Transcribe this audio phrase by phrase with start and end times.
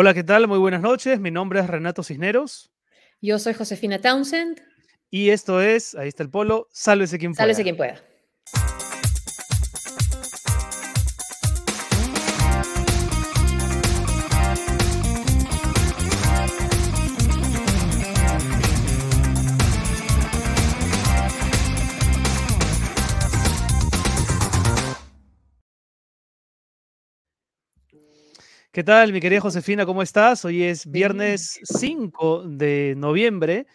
[0.00, 0.46] Hola, ¿qué tal?
[0.46, 1.18] Muy buenas noches.
[1.18, 2.70] Mi nombre es Renato Cisneros.
[3.20, 4.62] Yo soy Josefina Townsend.
[5.10, 7.42] Y esto es, ahí está el polo, sálvese quien pueda.
[7.42, 8.00] Sálvese quien pueda.
[28.78, 29.84] ¿Qué tal, mi querida Josefina?
[29.84, 30.44] ¿Cómo estás?
[30.44, 33.66] Hoy es viernes 5 de noviembre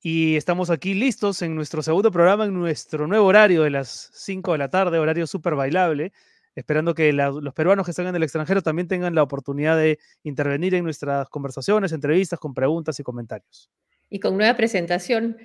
[0.00, 4.52] y estamos aquí listos en nuestro segundo programa, en nuestro nuevo horario de las 5
[4.52, 6.14] de la tarde, horario súper bailable,
[6.54, 10.74] esperando que los peruanos que están en el extranjero también tengan la oportunidad de intervenir
[10.74, 13.70] en nuestras conversaciones, entrevistas, con preguntas y comentarios.
[14.08, 15.36] Y con nueva presentación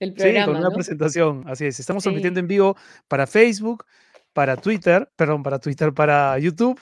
[0.00, 0.40] del programa.
[0.40, 1.80] Sí, con nueva presentación, así es.
[1.80, 3.84] Estamos transmitiendo en vivo para Facebook,
[4.32, 6.80] para Twitter, perdón, para Twitter, para YouTube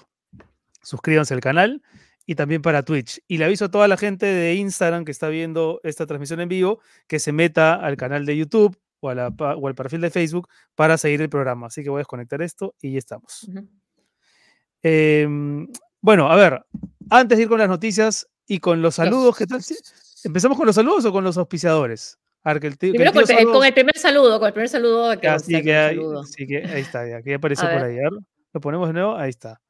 [0.86, 1.82] suscríbanse al canal
[2.24, 3.20] y también para Twitch.
[3.26, 6.48] Y le aviso a toda la gente de Instagram que está viendo esta transmisión en
[6.48, 11.20] vivo que se meta al canal de YouTube o, al perfil de Facebook para seguir
[11.22, 11.66] el programa.
[11.66, 13.48] Así que voy a desconectar esto y ya estamos.
[14.82, 15.66] Em,
[16.00, 16.64] bueno, a ver,
[17.10, 19.60] antes de ir con las noticias y con los saludos, ¿qué tal?
[20.22, 22.18] ¿Empezamos con los saludos o con los auspiciadores?
[22.44, 25.10] Primero con, el primer saludo, con el primer saludo.
[26.24, 27.96] sí, que ahí está, ya, que apareció por ahí.
[28.52, 29.60] Lo ponemos de nuevo, ahí está.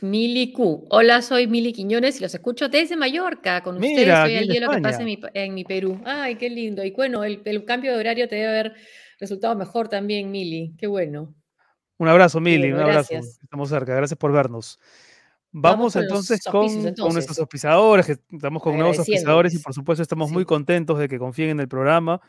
[0.00, 0.86] Mili Q.
[0.90, 4.14] Hola, soy Mili Quiñones y los escucho desde Mallorca con ustedes.
[4.18, 5.02] Soy el hielo que pasa
[5.34, 6.00] en mi, Perú.
[6.04, 6.84] Ay, qué lindo.
[6.84, 8.74] Y bueno, el, cambio de horario te debe haber
[9.18, 10.74] resultado mejor también, Mili.
[10.78, 11.34] Qué bueno.
[11.98, 12.72] Un abrazo, Mili.
[12.72, 13.14] un abrazo.
[13.14, 13.94] Estamos cerca.
[13.94, 14.78] Gracias por vernos.
[15.50, 20.98] Vamos, entonces, con, nuestros auspiciadores, estamos con nuevos auspiciadores y por supuesto estamos muy contentos
[20.98, 22.20] de que confíen en el programa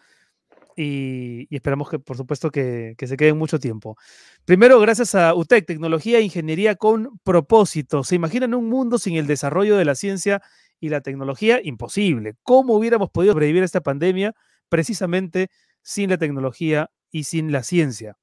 [0.77, 3.97] y, esperamos que, por supuesto, que, se queden mucho tiempo.
[4.45, 8.03] Primero, gracias a UTEC, Tecnología e Ingeniería con propósito.
[8.03, 10.41] ¿Se imaginan un mundo sin el desarrollo de la ciencia
[10.79, 11.59] y la tecnología?
[11.63, 12.35] Imposible.
[12.43, 14.35] ¿Cómo hubiéramos podido sobrevivir a esta pandemia
[14.69, 15.49] precisamente
[15.81, 18.15] sin la tecnología y sin la ciencia?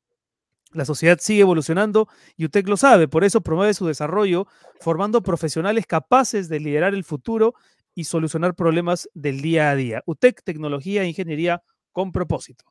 [0.73, 4.47] La sociedad sigue evolucionando y UTEC lo sabe, por eso promueve su desarrollo
[4.81, 7.55] formando profesionales capaces de liderar el futuro
[7.97, 10.03] y solucionar problemas del día a día.
[10.07, 11.63] UTEC, Tecnología e Ingeniería
[11.95, 12.67] con propósito.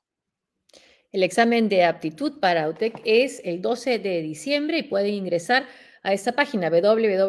[1.12, 5.66] El examen de aptitud para UTEC es el 12 de diciembre y pueden ingresar
[6.04, 7.26] a esta página www.utec.edu.pe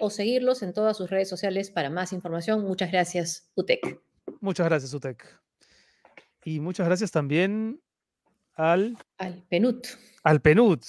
[0.00, 2.64] o seguirlos en todas sus redes sociales para más información.
[2.64, 4.00] Muchas gracias, UTEC.
[4.40, 5.24] Muchas gracias, UTEC.
[6.44, 7.80] Y muchas gracias también
[8.54, 8.96] al...
[9.18, 9.86] Al PNUT.
[10.24, 10.84] Al PNUT.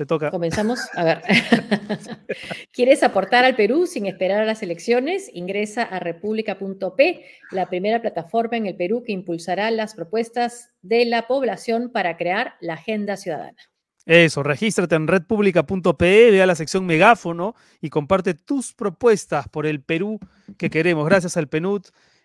[0.00, 0.30] Te toca.
[0.30, 0.80] Comenzamos.
[0.94, 1.20] A ver.
[2.72, 5.30] ¿Quieres aportar al Perú sin esperar a las elecciones?
[5.34, 11.26] Ingresa a república.p, la primera plataforma en el Perú que impulsará las propuestas de la
[11.26, 13.58] población para crear la agenda ciudadana.
[14.06, 19.82] Eso, regístrate en redpublica.pe, ve a la sección megáfono y comparte tus propuestas por el
[19.82, 20.18] Perú
[20.56, 21.04] que queremos.
[21.04, 21.82] Gracias al PNUD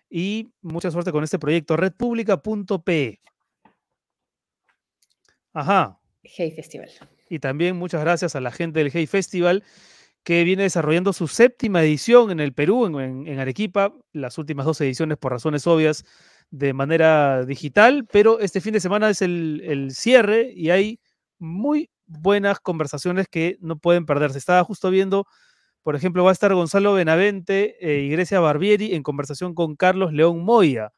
[0.08, 1.76] y mucha suerte con este proyecto.
[1.76, 3.20] redpublica.pe.
[5.52, 6.00] Ajá.
[6.22, 6.88] Hey Festival.
[7.28, 9.64] Y también muchas gracias a la gente del Hey Festival
[10.26, 15.18] que viene desarrollando su séptima edición en el Perú, en, Arequipa, las últimas dos ediciones
[15.18, 16.04] por razones obvias
[16.50, 20.98] de manera digital, pero este fin de semana es el, cierre y hay
[21.38, 24.38] muy buenas conversaciones que no pueden perderse.
[24.38, 25.28] Estaba justo viendo,
[25.84, 30.44] por ejemplo, va a estar Gonzalo Benavente e Iglesia Barbieri en conversación con Carlos León
[30.44, 30.90] Moya.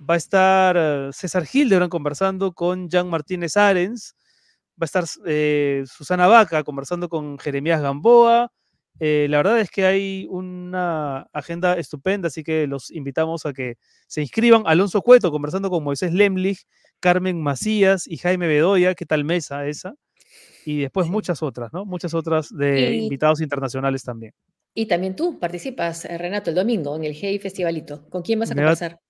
[0.00, 4.16] Va a estar eh, César Hildebrand conversando con Jean Martínez Arens
[4.84, 8.52] a estar eh, Susana Vaca conversando con Jeremías Gamboa.
[9.00, 13.76] Eh, la verdad es que hay una agenda estupenda, así que los invitamos a que
[14.06, 14.62] se inscriban.
[14.66, 16.66] Alonso Cueto conversando con Moisés Lemlich,
[17.00, 18.94] Carmen Macías y Jaime Bedoya.
[18.94, 19.94] ¿Qué tal mesa esa?
[20.64, 21.84] Y después muchas otras, ¿no?
[21.84, 24.32] Muchas otras de invitados internacionales también.
[24.74, 28.08] Y también tú participas, eh, Renato, el domingo en el GEI Festivalito.
[28.08, 29.00] ¿Con quién vas a conversar?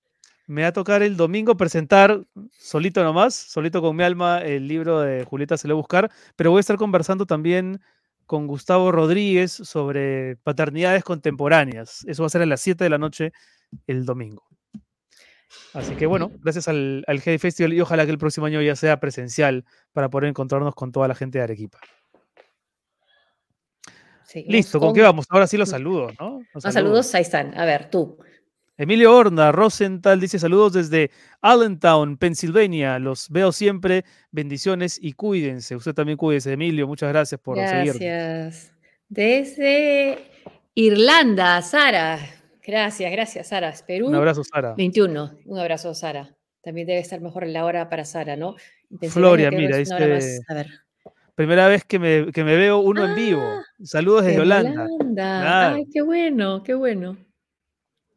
[0.52, 5.00] Me va a tocar el domingo presentar, solito nomás, solito con mi alma, el libro
[5.00, 7.80] de Julieta Se lo buscar, pero voy a estar conversando también
[8.26, 12.04] con Gustavo Rodríguez sobre paternidades contemporáneas.
[12.06, 13.32] Eso va a ser a las 7 de la noche
[13.86, 14.44] el domingo.
[15.72, 19.00] Así que bueno, gracias al, al Festival y ojalá que el próximo año ya sea
[19.00, 21.78] presencial para poder encontrarnos con toda la gente de Arequipa.
[24.46, 24.94] Listo, ¿con...
[24.94, 25.26] qué vamos?
[25.28, 26.40] Ahora sí los saludos, ¿no?
[26.54, 27.58] Los saludos, ahí están.
[27.58, 28.18] A ver, tú.
[28.76, 31.10] Emilio Horna, Rosenthal dice saludos desde
[31.40, 32.98] Allentown, Pensilvania.
[32.98, 34.04] Los veo siempre.
[34.30, 35.76] Bendiciones y cuídense.
[35.76, 36.86] Usted también cuídese, Emilio.
[36.86, 37.98] Muchas gracias por seguir.
[37.98, 38.72] Gracias.
[39.08, 40.18] Desde
[40.74, 42.18] Irlanda, Sara.
[42.66, 43.74] Gracias, gracias, Sara.
[43.86, 44.08] Perú.
[44.08, 44.74] Un abrazo, Sara.
[44.74, 45.38] 21.
[45.44, 46.34] Un abrazo, Sara.
[46.62, 48.56] También debe estar mejor en la hora para Sara, ¿no?
[49.10, 49.76] Floria, mira.
[49.76, 50.66] A ver.
[51.34, 53.42] Primera vez que me, que me veo uno en vivo.
[53.42, 54.86] Ah, Saludos desde Holanda.
[54.86, 55.74] Holanda.
[55.74, 57.16] Ay, qué bueno, qué bueno.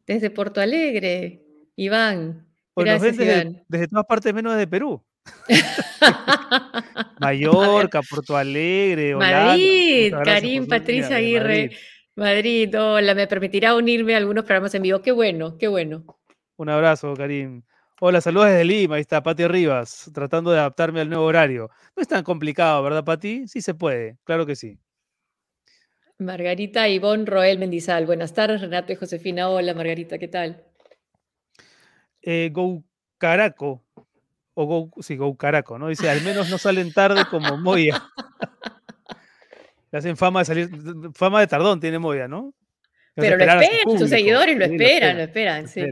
[0.06, 1.42] Desde Porto Alegre,
[1.76, 2.46] Iván.
[2.76, 3.64] Nos ven Gracias, desde, Iván.
[3.68, 5.02] desde todas partes menos desde Perú.
[7.20, 9.46] Mallorca, Porto Alegre, Holanda.
[9.46, 11.76] Madrid, Karim, Patricia Aguirre, Madrid.
[12.14, 15.02] Madrid, hola, me permitirá unirme a algunos programas en vivo.
[15.02, 16.04] Qué bueno, qué bueno.
[16.56, 17.62] Un abrazo, Karim.
[18.00, 18.96] Hola, saludos desde Lima.
[18.96, 21.70] Ahí está Pati Rivas, tratando de adaptarme al nuevo horario.
[21.96, 23.48] No es tan complicado, ¿verdad, Pati?
[23.48, 24.78] Sí se puede, claro que sí.
[26.18, 28.06] Margarita Ivonne Roel Mendizal.
[28.06, 29.48] Buenas tardes, Renato y Josefina.
[29.48, 30.64] Hola, Margarita, ¿qué tal?
[32.22, 32.82] Eh, Go
[33.18, 33.84] Caraco,
[34.54, 35.88] o Go, sí, Go Caraco, ¿no?
[35.88, 38.02] Dice, al menos no salen tarde como Moya.
[39.92, 40.70] Le hacen fama de salir,
[41.14, 42.54] fama de tardón tiene Moya, ¿no?
[43.14, 45.86] Pero lo su esperan, sus seguidores lo esperan, lo esperan, sí.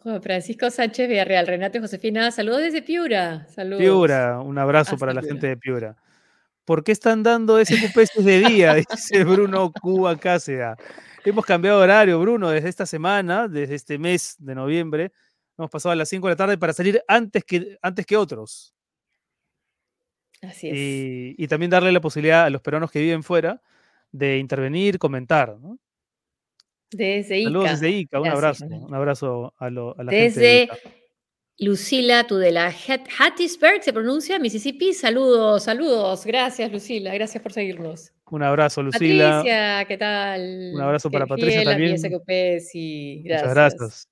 [0.00, 3.46] Juan Francisco Sánchez Villarreal, Renato y Josefina, saludos desde Piura.
[3.48, 3.80] Saludos.
[3.80, 5.96] Piura, un abrazo Hasta para la gente de Piura.
[6.64, 8.74] ¿Por qué están dando SQPs de día?
[8.90, 10.76] Dice Bruno Cuba Cáceda.
[11.24, 15.12] Hemos cambiado de horario, Bruno, desde esta semana, desde este mes de noviembre.
[15.58, 18.74] Hemos pasado a las 5 de la tarde para salir antes que, antes que otros.
[20.42, 20.74] Así es.
[20.76, 23.62] Y, y también darle la posibilidad a los peruanos que viven fuera
[24.12, 25.56] de intervenir, comentar.
[25.58, 25.78] ¿no?
[26.90, 27.48] Desde Ica.
[27.48, 28.86] Saludos desde Ica, un Gracias, abrazo.
[28.86, 31.03] Un abrazo a, lo- a la gente de Desde.
[31.58, 34.92] Lucila Tudela, Hat- Hattiesburg se pronuncia, Mississippi.
[34.92, 36.26] Saludos, saludos.
[36.26, 37.14] Gracias, Lucila.
[37.14, 38.12] Gracias por seguirnos.
[38.30, 39.36] Un abrazo, Lucila.
[39.36, 40.72] Patricia, ¿qué tal?
[40.74, 41.96] Un abrazo para Patricia también.
[41.98, 43.54] Sí, Muchas gracias.
[43.54, 44.08] gracias.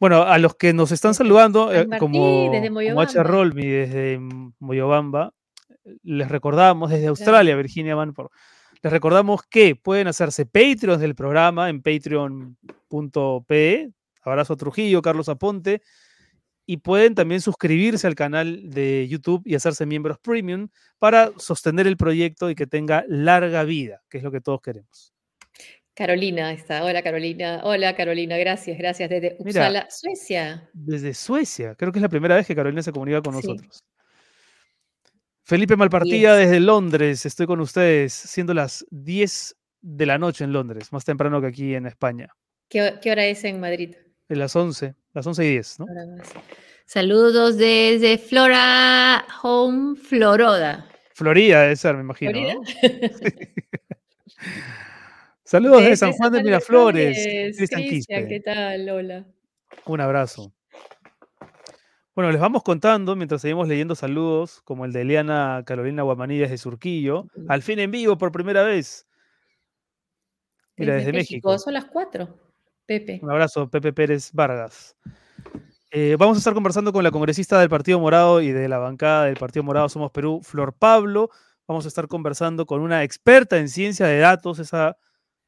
[0.00, 3.22] Bueno, a los que nos están saludando, eh, como, desde como H.
[3.22, 4.18] Rolmi desde
[4.58, 5.32] Moyobamba,
[6.02, 8.30] les recordamos desde Australia, Virginia Van por-
[8.82, 13.90] les recordamos que pueden hacerse Patreons del programa en patreon.pe.
[14.22, 15.80] Abrazo a Trujillo, Carlos Aponte.
[16.66, 20.68] Y pueden también suscribirse al canal de YouTube y hacerse miembros premium
[20.98, 25.12] para sostener el proyecto y que tenga larga vida, que es lo que todos queremos.
[25.94, 26.82] Carolina está.
[26.84, 27.60] Hola, Carolina.
[27.62, 28.36] Hola, Carolina.
[28.36, 29.08] Gracias, gracias.
[29.10, 29.86] Desde Mira.
[29.90, 30.68] Suecia.
[30.72, 33.46] Desde Suecia, creo que es la primera vez que Carolina se comunica con Sí.
[33.46, 33.84] nosotros.
[35.44, 40.90] Felipe Malpartida desde Londres, estoy con ustedes, siendo las 10 de la noche en Londres,
[40.90, 42.28] más temprano que aquí en España.
[42.70, 43.94] ¿Qué, qué hora es en Madrid?
[44.26, 45.86] De las 11, las 11 y 10, ¿no?
[46.84, 50.86] Saludos desde Flora Home, Florida.
[51.14, 52.32] Florida debe ser, me imagino.
[52.32, 52.60] ¿no?
[55.44, 58.88] Saludos de Desde San Juan de Miraflores, Cristian ¿qué tal?
[58.88, 59.24] Hola.
[59.86, 60.52] Un abrazo.
[62.14, 66.58] Bueno, les vamos contando mientras seguimos leyendo saludos, como el de Eliana Carolina Guamaní desde
[66.58, 69.06] Surquillo, al fin en vivo por primera vez.
[70.76, 71.58] Mira, desde México.
[71.58, 72.43] Son las cuatro,
[72.86, 73.20] Pepe.
[73.22, 74.96] Un abrazo, Pepe Pérez Vargas.
[75.90, 79.26] Eh, vamos a estar conversando con la congresista del Partido Morado y de la bancada
[79.26, 81.30] del Partido Morado Somos Perú, Flor Pablo.
[81.68, 84.58] Vamos a estar conversando con una experta en ciencia de datos.
[84.58, 84.96] Esa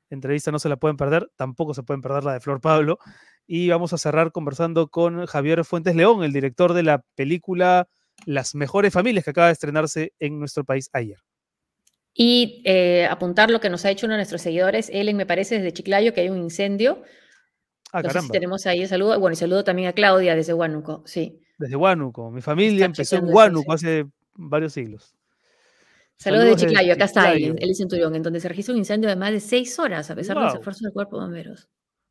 [0.09, 2.99] entrevista no se la pueden perder, tampoco se pueden perder la de Flor Pablo.
[3.47, 7.89] Y vamos a cerrar conversando con Javier Fuentes León, el director de la película
[8.25, 11.19] Las Mejores Familias, que acaba de estrenarse en nuestro país ayer.
[12.15, 15.57] Y eh, apuntar lo que nos ha hecho uno de nuestros seguidores, Ellen, me parece,
[15.57, 17.03] desde Chiclayo, que hay un incendio.
[17.99, 18.31] Ah, caramba.
[18.31, 19.19] tenemos ahí el saludo.
[19.19, 21.41] Bueno, y saludo también a Claudia desde Huánuco, sí.
[21.59, 22.31] Desde Huánuco.
[22.31, 25.15] Mi familia empezó en Huánuco hace varios siglos.
[26.19, 27.33] Saludos de Saludos Chiclayo, acá está.
[27.33, 30.15] Ellen, el Centurión, en donde se registra un incendio de más de seis horas, a
[30.15, 31.69] pesar de los esfuerzos del cuerpo de bomberos.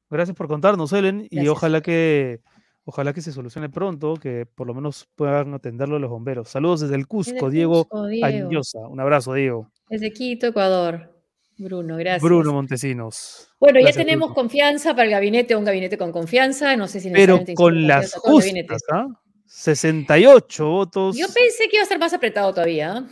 [0.09, 2.41] Gracias por contarnos, Ellen, y ojalá que
[2.83, 6.49] ojalá que se solucione pronto, que por lo menos puedan atenderlo los bomberos.
[6.49, 8.25] Saludos desde el Cusco, Desde Diego Cusco, Diego.
[8.25, 8.79] Añosa.
[8.87, 9.71] Un abrazo, Diego.
[9.89, 11.14] Desde Quito, Ecuador.
[11.57, 12.21] Bruno, gracias.
[12.21, 13.49] Bruno Montesinos.
[13.59, 14.35] Bueno, ya tenemos Bruno.
[14.35, 16.75] confianza para el gabinete, un gabinete con confianza.
[16.75, 19.07] No sé si Pero con las justas, ¿ah?
[19.45, 21.17] 68 votos.
[21.17, 23.11] Yo pensé que iba a ser más apretado todavía, ¿eh?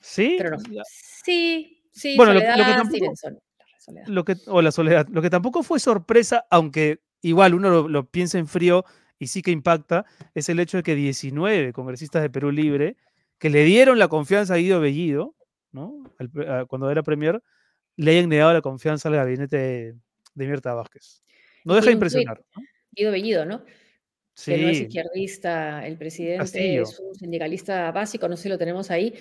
[0.00, 0.36] ¿Sí?
[0.38, 0.82] pero no.
[1.24, 3.38] Sí, sí, Bueno, lo- lo que Soledad, tampoco- Stevenson.
[3.78, 4.06] Soledad.
[4.06, 5.06] Lo que, o la soledad.
[5.10, 8.84] Lo que tampoco fue sorpresa, aunque igual uno lo, lo piensa en frío
[9.18, 12.96] y sí que impacta, es el hecho de que 19 congresistas de Perú Libre,
[13.38, 15.34] que le dieron la confianza a Guido Bellido,
[15.72, 16.04] ¿no?
[16.18, 17.42] Al pre- a- cuando era premier,
[18.02, 19.94] le hayan negado la confianza al gabinete de,
[20.34, 21.22] de Mirta Vázquez.
[21.64, 22.42] No deja de impresionar.
[22.56, 22.62] ¿no?
[22.92, 23.64] Guido Bellido, ¿no?
[24.42, 26.82] Que no es Sí, izquierdista, el presidente Castillo.
[26.84, 29.12] es un sindicalista básico, no sé si lo tenemos ahí.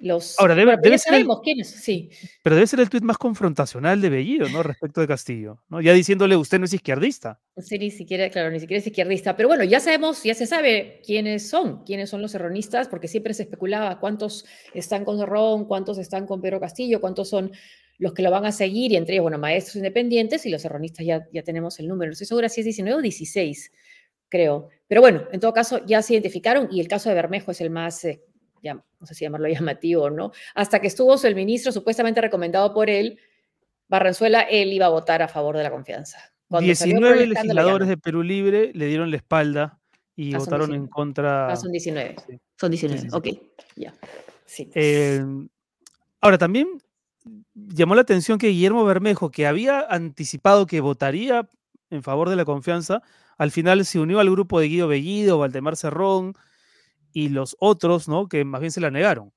[0.00, 2.10] Los, Ahora, debe- ser el- sabemos quiénes, sí.
[2.42, 4.64] pero debe ser el tuit más confrontacional de Bellido, ¿no?
[4.64, 5.80] Respecto de Castillo, ¿no?
[5.80, 7.40] Ya diciéndole, usted no es izquierdista.
[7.56, 9.36] Sé ni siquiera, claro, ni siquiera es izquierdista.
[9.36, 13.32] Pero bueno, ya sabemos, ya se sabe quiénes son, quiénes son los serronistas, porque siempre
[13.34, 17.52] se especulaba cuántos están con Cerrón, cuántos están con Pedro Castillo, cuántos son
[17.98, 21.06] los que lo van a seguir, y entre ellos, bueno, maestros independientes y los serronistas
[21.06, 22.08] ya, ya tenemos el número.
[22.08, 23.72] No estoy segura si es 19 o 16,
[24.28, 24.68] creo.
[24.88, 27.70] Pero bueno, en todo caso, ya se identificaron y el caso de Bermejo es el
[27.70, 28.22] más, eh,
[28.62, 32.74] ya, no sé si llamarlo llamativo o no, hasta que estuvo el ministro supuestamente recomendado
[32.74, 33.18] por él,
[33.88, 36.34] Barranzuela, él iba a votar a favor de la confianza.
[36.48, 39.80] 19 legisladores de Perú Libre le dieron la espalda
[40.16, 41.50] y ah, votaron en contra.
[41.50, 42.16] Ah, son 19.
[42.58, 43.28] Son 19, ok,
[43.76, 43.92] ya.
[44.44, 44.70] Sí.
[44.74, 45.48] Em,
[46.20, 46.68] ahora, también
[47.54, 51.50] llamó la atención que Guillermo Bermejo, que había anticipado que votaría
[51.90, 53.02] en favor de la confianza,
[53.38, 56.34] al final se unió al grupo de Guido Bellido, Valdemar Cerrón
[57.12, 58.28] y los otros, ¿no?
[58.28, 59.33] Que más bien se la negaron.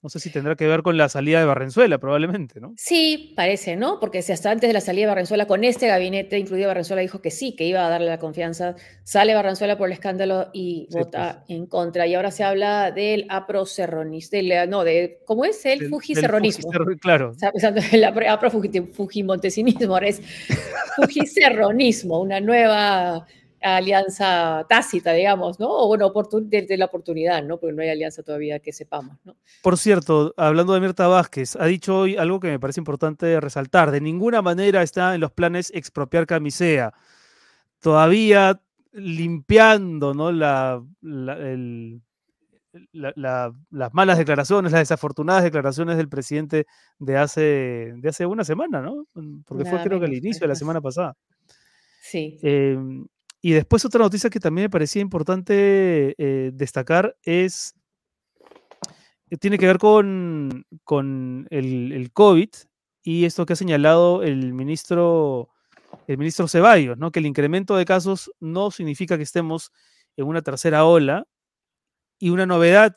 [0.00, 2.72] No sé si tendrá que ver con la salida de Barrenzuela, probablemente, ¿no?
[2.76, 3.98] Sí, parece, ¿no?
[3.98, 7.20] Porque si hasta antes de la salida de Barrenzuela, con este gabinete, incluido Barrenzuela, dijo
[7.20, 8.76] que sí, que iba a darle la confianza.
[9.02, 11.58] Sale Barrenzuela por el escándalo y vota pues.
[11.58, 12.06] en contra.
[12.06, 14.38] Y ahora se habla del aprocerronismo,
[14.68, 15.66] no, de, ¿cómo es?
[15.66, 16.70] El fujicerronismo.
[17.00, 17.32] claro.
[17.32, 18.04] Está pensando en el
[19.94, 20.22] ahora es
[20.96, 23.26] fujicerronismo, una nueva
[23.60, 25.68] alianza tácita, digamos, ¿no?
[25.68, 26.12] O bueno,
[26.42, 27.58] de, la oportunidad, ¿no?
[27.58, 29.36] Porque no hay alianza todavía que sepamos, ¿no?
[29.62, 33.90] Por cierto, hablando de Mirta Vázquez, ha dicho hoy algo que me parece importante resaltar.
[33.90, 36.92] De ninguna manera está en los planes expropiar camisea.
[37.80, 38.60] Todavía
[38.92, 40.32] limpiando, ¿no?
[40.32, 40.82] La,
[42.90, 46.66] las malas declaraciones, las desafortunadas declaraciones del presidente
[46.98, 49.04] de hace, de hace una semana, ¿no?
[49.46, 51.16] Porque fue creo que al inicio de la semana pasada.
[52.00, 52.38] Sí.
[52.42, 53.06] Em,
[53.40, 57.74] y después otra noticia que también me parecía importante eh, destacar es,
[59.30, 62.48] eh, tiene que ver con, con el, COVID
[63.02, 65.50] y esto que ha señalado el ministro,
[66.08, 67.12] el ministro Ceballos, ¿no?
[67.12, 69.70] que el incremento de casos no significa que estemos
[70.16, 71.24] en una tercera ola
[72.18, 72.96] y una novedad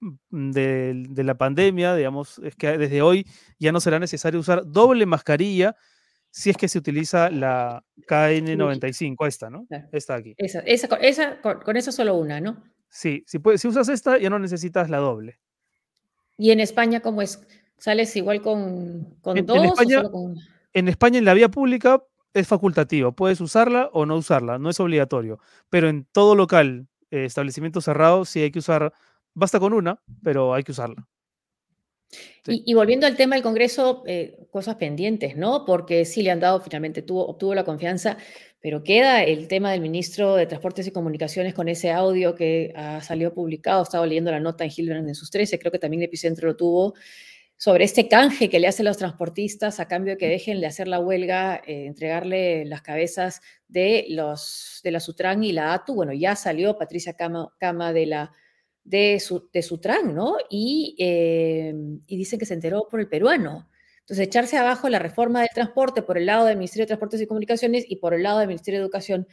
[0.00, 3.26] mm, de, de, la pandemia, digamos, es que desde hoy
[3.58, 5.76] ya no será necesario usar doble mascarilla
[6.38, 9.66] si es que se utiliza la KN95, esta, ¿no?
[9.90, 10.36] Esta aquí.
[10.38, 12.62] Esa, esa, esa con, esa solo una, ¿no?
[12.88, 15.40] Sí, si, puedes, si usas esta ya no necesitas la doble.
[16.36, 17.44] ¿Y en España cómo es?
[17.76, 20.48] ¿Sales igual con, con dos en España, o solo con una?
[20.74, 23.10] En España, en la vía pública, es facultativo.
[23.10, 25.40] Puedes usarla o no usarla, no es obligatorio.
[25.70, 28.92] Pero en todo local, eh, establecimiento cerrado, sí hay que usar,
[29.34, 31.08] basta con una, pero hay que usarla.
[32.46, 35.66] Y, volviendo al tema del Congreso, eh, cosas pendientes, ¿no?
[35.66, 38.16] Porque sí le han dado, finalmente tuvo, obtuvo la confianza,
[38.60, 43.02] pero queda el tema del ministro de Transportes y Comunicaciones con ese audio que ha
[43.02, 46.48] salido publicado, estaba leyendo la nota en Hildebrand en sus 13, creo que también Epicentro
[46.48, 46.94] lo tuvo,
[47.58, 50.88] sobre este canje que le hacen los transportistas a cambio de que dejen de hacer
[50.88, 55.94] la huelga, eh, entregarle las cabezas de, los, de la Sutran y la ATU.
[55.94, 58.32] Bueno, ya salió Patricia Cama de la
[58.88, 60.36] de, su, de Sutran, ¿no?
[60.48, 61.74] Y, eh,
[62.06, 63.68] y dicen que se enteró por el peruano.
[64.00, 67.26] Entonces, echarse abajo la reforma del transporte por el lado del Ministerio de Transportes y
[67.26, 69.28] Comunicaciones y por el lado del Ministerio de Educación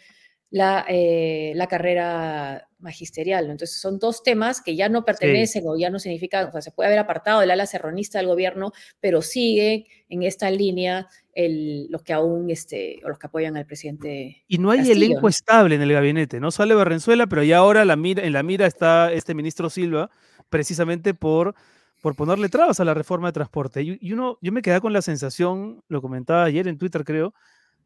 [0.49, 3.45] la, eh, la carrera magisterial.
[3.45, 6.71] Entonces, son dos temas que ya no pertenecen o ya no significan, o sea, se
[6.71, 8.71] puede haber apartado del ala serronista del gobierno,
[9.01, 13.65] pero sigue en esta línea el, los que aún, este, o los que apoyan al
[13.65, 14.43] presidente.
[14.47, 16.51] Y no hay elenco estable en el gabinete, ¿no?
[16.51, 20.09] Sale Barrenzuela, pero ya ahora la mira, en la mira está este ministro Silva,
[20.49, 21.55] precisamente por,
[22.01, 23.81] por ponerle trabas a la reforma de transporte.
[23.81, 27.33] Y, uno, yo me quedé con la sensación, lo comentaba ayer en Twitter, creo,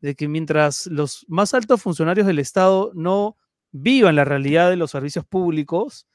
[0.01, 3.35] de que mientras los más altos funcionarios del Estado no
[3.71, 6.07] vivan la realidad de los servicios públicos,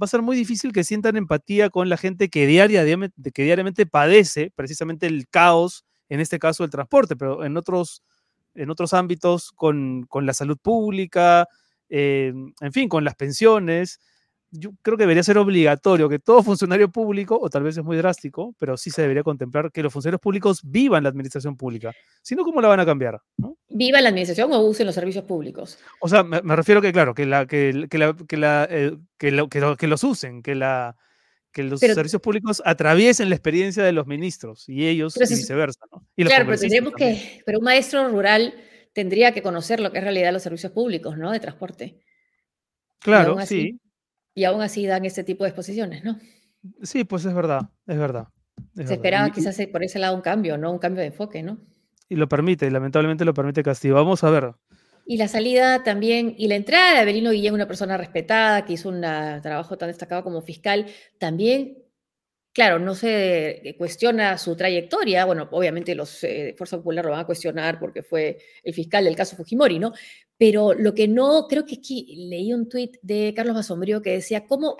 [0.00, 4.52] va a ser muy difícil que sientan empatía con la gente que, que diariamente padece
[4.54, 8.02] precisamente el caos, en este caso el transporte, pero en otros,
[8.54, 11.46] en otros ámbitos con, la salud pública,
[11.88, 14.00] eh, en fin, con las pensiones
[14.50, 17.96] yo creo que debería ser obligatorio que todo funcionario público, o tal vez es muy
[17.96, 21.92] drástico, pero sí se debería contemplar que los funcionarios públicos vivan la administración pública.
[22.22, 23.20] Si no, ¿cómo la van a cambiar?
[23.36, 23.56] ¿no?
[23.68, 25.78] ¿Viva la administración o usen los servicios públicos?
[26.00, 29.48] O sea, me, refiero que, claro, que, la, que, la, que, la, eh, que, lo,
[29.48, 30.96] que, los usen, que, la,
[31.52, 35.84] que los servicios públicos atraviesen la experiencia de los ministros y ellos y viceversa.
[35.92, 36.04] ¿no?
[36.16, 38.54] claro, pero tendríamos que, pero un maestro rural
[38.92, 41.30] tendría que conocer lo que es realidad los servicios públicos, ¿no?
[41.30, 42.00] De transporte.
[42.98, 43.78] Claro, sí
[44.34, 46.18] y aún así dan ese tipo de exposiciones, ¿no?
[46.82, 48.28] Sí, pues es verdad, es verdad.
[48.76, 50.70] Se esperaba quizás por ese lado un cambio, ¿no?
[50.70, 51.58] Un cambio de enfoque, ¿no?
[52.08, 53.94] Y lo permite, lamentablemente lo permite Castillo.
[53.94, 54.52] Vamos a ver.
[55.06, 58.88] Y la salida también, y la entrada de Avelino Guillén, una persona respetada, que hizo
[58.88, 60.86] un trabajo tan destacado como fiscal,
[61.18, 61.78] también,
[62.52, 65.24] claro, no se cuestiona su trayectoria.
[65.24, 69.16] Bueno, obviamente los eh, Fuerza Popular lo van a cuestionar porque fue el fiscal del
[69.16, 69.92] caso Fujimori, ¿no?
[70.40, 74.46] Pero lo que no, creo que aquí leí un tuit de Carlos Basombrío que decía,
[74.46, 74.78] ¿cómo,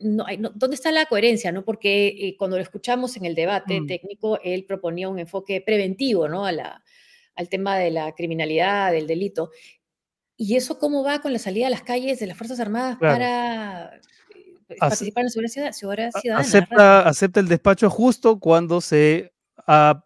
[0.00, 0.24] no,
[0.54, 1.52] ¿dónde está la coherencia?
[1.52, 1.62] ¿no?
[1.62, 3.86] Porque eh, cuando lo escuchamos en el debate mm.
[3.86, 6.46] técnico, él proponía un enfoque preventivo ¿no?
[6.46, 6.82] A la,
[7.34, 9.50] al tema de la criminalidad, del delito.
[10.38, 14.00] ¿Y eso cómo va con la salida a las calles de las Fuerzas Armadas para
[14.78, 16.38] participar en la seguridad ciudadana.
[16.38, 19.31] Acepta, acepta el despacho justo cuando se
[19.66, 20.04] ha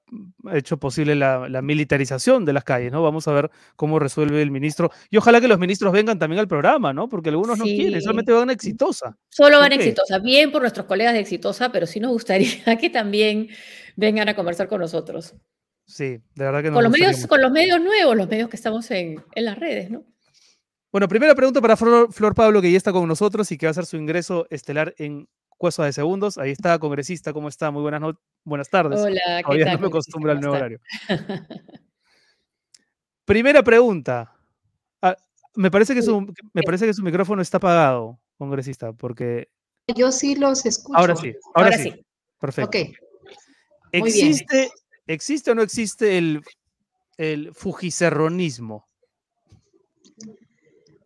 [0.52, 3.02] hecho posible la, militarización de las calles, ¿no?
[3.02, 4.90] Vamos a ver cómo resuelve el ministro.
[5.10, 7.08] Y ojalá que los ministros vengan también al programa, ¿no?
[7.08, 9.16] Porque algunos no quieren, solamente van a exitosa.
[9.28, 10.18] Solo van a exitosa.
[10.18, 13.48] Bien por nuestros colegas de exitosa, pero sí nos gustaría que también
[13.96, 15.34] vengan a conversar con nosotros.
[15.86, 18.56] Sí, de verdad que nos con los medios Con los medios nuevos, los medios que
[18.56, 20.04] estamos en, en las redes, ¿no?
[20.96, 23.72] Bueno, primera pregunta para Flor, Pablo, que ya está con nosotros y que va a
[23.72, 26.38] hacer su ingreso estelar en Cuesta de Segundos.
[26.38, 27.70] Ahí está, congresista, ¿cómo está?
[27.70, 28.02] Muy buenas,
[28.44, 29.00] buenas tardes.
[29.00, 29.74] Hola, ¿qué tal?
[29.74, 30.80] no me acostumbro al nuevo horario.
[33.24, 34.34] primera pregunta.
[35.00, 35.16] Ah,
[35.54, 36.20] me, parece que su,
[36.52, 39.48] me parece que su micrófono está apagado, congresista, porque...
[39.94, 40.98] Yo sí los escucho.
[40.98, 42.04] Ahora sí, ahora, sí.
[42.38, 42.78] Perfecto.
[42.78, 42.88] Ok.
[43.92, 44.70] ¿Existe,
[45.06, 46.42] ¿Existe o no existe el,
[47.16, 48.86] el fujicerronismo?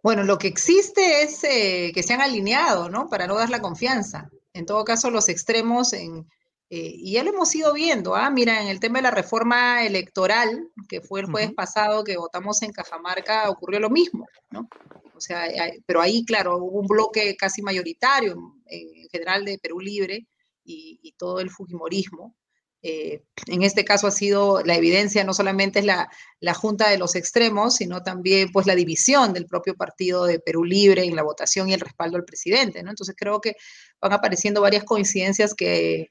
[0.03, 3.09] Bueno, lo que existe es eh, que se han alineado, ¿no?
[3.09, 4.31] Para no dar la confianza.
[4.61, 6.29] En todo caso, los extremos, en,
[6.69, 8.31] eh, y ya lo hemos ido viendo, ¿ah?
[8.31, 12.63] Mira, en el tema de la reforma electoral, que fue el jueves pasado que votamos
[12.63, 14.69] en Cajamarca, ocurrió lo mismo, ¿no?
[15.17, 15.49] O sea,
[15.87, 20.27] pero ahí, claro, hubo un bloque casi mayoritario en, general de Perú Libre
[20.63, 22.37] y, y todo el Fujimorismo.
[22.83, 26.09] Eh, en este caso ha sido la evidencia, no solamente es la,
[26.55, 31.05] junta de los extremos, sino también pues la división del propio partido de Perú Libre
[31.05, 32.91] en la votación y el respaldo al presidente, ¿no?
[32.91, 33.57] Entonces creo que
[34.01, 36.11] van apareciendo varias coincidencias que,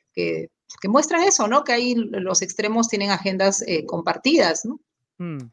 [0.84, 1.64] muestran eso, ¿no?
[1.64, 4.80] Que ahí los extremos tienen agendas eh, compartidas, ¿no?
[5.18, 5.52] Mm.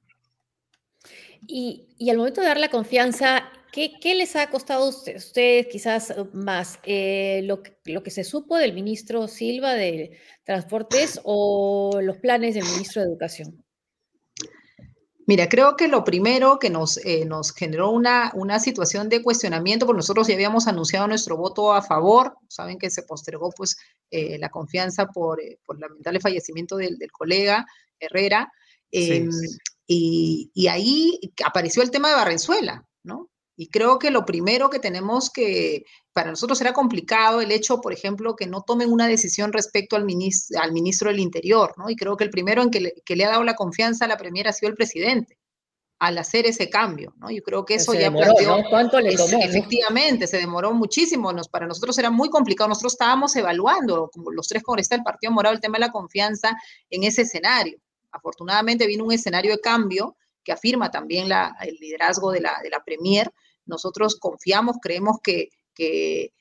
[1.48, 6.14] Y, y, al momento de dar la confianza, ¿Qué, les ha costado a ustedes, quizás
[6.32, 6.78] más?
[6.84, 13.02] Eh, lo, que se supo del ministro Silva de Transportes o los planes del ministro
[13.02, 13.62] de Educación?
[15.26, 19.84] Mira, creo que lo primero que nos, eh, nos generó una, una, situación de cuestionamiento,
[19.84, 23.76] porque nosotros ya habíamos anunciado nuestro voto a favor, saben que se postergó pues
[24.10, 27.66] eh, la confianza por, por, el lamentable fallecimiento del, colega
[28.00, 28.50] Herrera,
[28.90, 29.28] em,
[29.86, 33.28] Y, y, ahí apareció el tema de Barrenzuela, ¿no?
[33.56, 37.94] Y creo que lo primero que tenemos que, para nosotros era complicado el hecho, por
[37.94, 41.88] ejemplo, que no tomen una decisión respecto al ministro, al ministro del Interior, ¿no?
[41.88, 44.46] Y creo que el primero en que le, ha dado la confianza a la Premier
[44.46, 45.38] ha sido el presidente
[45.98, 47.30] al hacer ese cambio, ¿no?
[47.30, 49.38] Yo creo que eso ya planteó, ¿Cuánto le tomó?
[49.42, 51.32] efectivamente, se demoró muchísimo.
[51.32, 52.68] Nos, para nosotros era muy complicado.
[52.68, 56.54] Nosotros estábamos evaluando, como los tres congresistas del Partido Morado, el tema de la confianza
[56.90, 57.78] en ese escenario.
[58.12, 60.16] Afortunadamente vino un escenario de cambio
[60.46, 63.32] que afirma también la, el liderazgo de la, de la Premier,
[63.66, 66.32] nosotros confiamos, creemos que, que,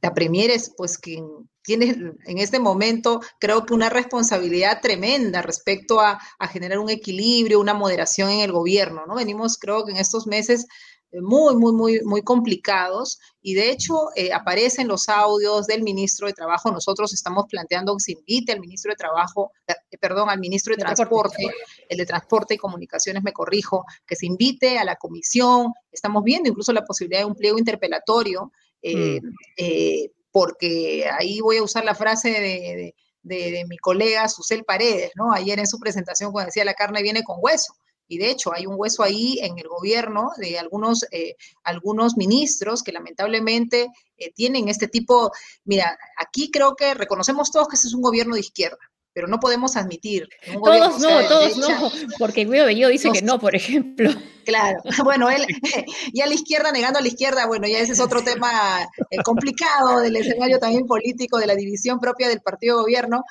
[0.00, 1.24] la Premier es pues quien
[1.62, 1.94] tiene
[2.26, 7.72] en este momento creo que una responsabilidad tremenda respecto a, a, generar un equilibrio, una
[7.72, 9.14] moderación en el gobierno, ¿no?
[9.14, 10.66] Venimos creo que en estos meses
[11.12, 16.32] muy, muy, muy, muy complicados y de hecho eh, aparecen los audios del ministro de
[16.32, 16.70] Trabajo.
[16.70, 20.82] Nosotros estamos planteando que se invite al ministro de Trabajo, eh, perdón, al ministro de,
[20.82, 21.50] Transporte,
[21.88, 25.72] el de Transporte y Comunicaciones, me corrijo, que se invite a la comisión.
[25.90, 30.10] Estamos viendo incluso la posibilidad de un pliego interpelatorio, eh, mm.
[30.30, 35.32] porque ahí voy a usar la frase de, de mi colega Susel Paredes, ¿no?
[35.32, 37.74] Ayer en su presentación cuando decía la carne viene con hueso
[38.12, 42.82] y de hecho hay un hueso ahí en el gobierno de algunos, eh, algunos ministros
[42.82, 45.32] que lamentablemente eh, tienen este tipo,
[45.64, 48.76] mira, aquí creo que reconocemos todos que este es un gobierno de izquierda,
[49.14, 50.28] pero no podemos admitir.
[50.62, 54.10] todos no, todos no, porque Guido Bellido dice que no, por ejemplo.
[54.44, 55.46] Claro, bueno, él,
[56.12, 59.22] y a la izquierda negando a la izquierda, bueno, ya ese es otro tema eh,
[59.24, 63.22] complicado del escenario también político, de la división propia del partido gobierno,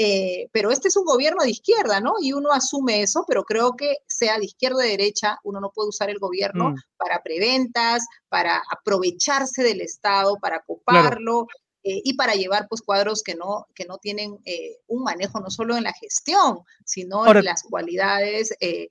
[0.00, 2.14] eh, pero este es un gobierno de izquierda, ¿no?
[2.22, 5.72] Y uno asume eso, pero creo que sea de izquierda o de derecha, uno no
[5.74, 6.76] puede usar el gobierno mm.
[6.96, 11.48] para preventas, para aprovecharse del Estado, para coparlo.
[11.84, 15.48] Eh, y para llevar pues cuadros que no, que no tienen eh, un manejo no
[15.48, 18.90] solo en la gestión, sino en las cualidades de,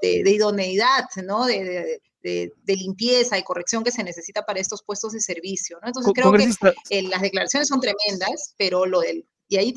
[0.00, 1.44] idoneidad, ¿no?
[1.44, 2.00] De,
[2.66, 5.78] limpieza y corrección que se necesita para estos puestos de servicio.
[5.82, 5.88] ¿no?
[5.88, 9.74] Entonces creo que las declaraciones son tremendas, pero lo del y ahí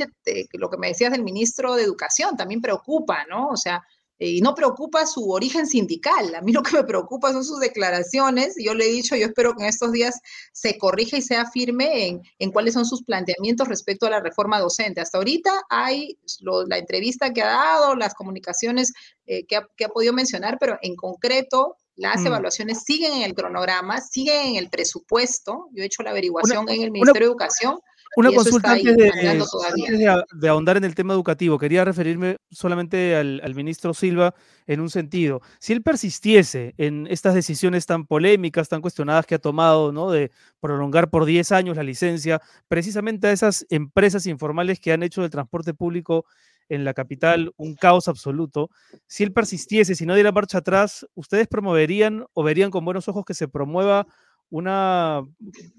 [0.53, 3.49] lo que me decías del ministro de Educación también preocupa, ¿no?
[3.49, 3.83] O sea,
[4.19, 6.35] eh, y no preocupa su origen sindical.
[6.35, 8.53] A mí lo que me preocupa son sus declaraciones.
[8.63, 12.07] Yo le he dicho, yo espero que en estos días se corrija y sea firme
[12.07, 15.01] en, en cuáles son sus planteamientos respecto a la reforma docente.
[15.01, 16.19] Hasta ahorita hay
[16.67, 18.93] la entrevista que ha dado, las comunicaciones
[19.25, 22.27] eh, que, ha, que, ha, podido mencionar, pero en concreto las mm.
[22.27, 25.69] evaluaciones siguen en el cronograma, siguen en el presupuesto.
[25.73, 27.79] Yo he hecho la averiguación en el Ministerio de Educación
[28.15, 31.57] Una consulta antes, de, ahondar en el tema educativo.
[31.57, 34.35] Quería referirme solamente al, ministro Silva
[34.67, 35.41] en un sentido.
[35.59, 40.11] Si él persistiese en estas decisiones tan polémicas, tan cuestionadas que ha tomado, ¿no?
[40.11, 45.21] De prolongar por 10 años la licencia, precisamente a esas empresas informales que han hecho
[45.21, 46.25] del transporte público
[46.69, 48.69] en la capital un caos absoluto.
[49.07, 53.25] Si él persistiese, si no diera marcha atrás, ¿ustedes promoverían o verían con buenos ojos
[53.25, 54.07] que se promueva
[54.53, 55.23] una,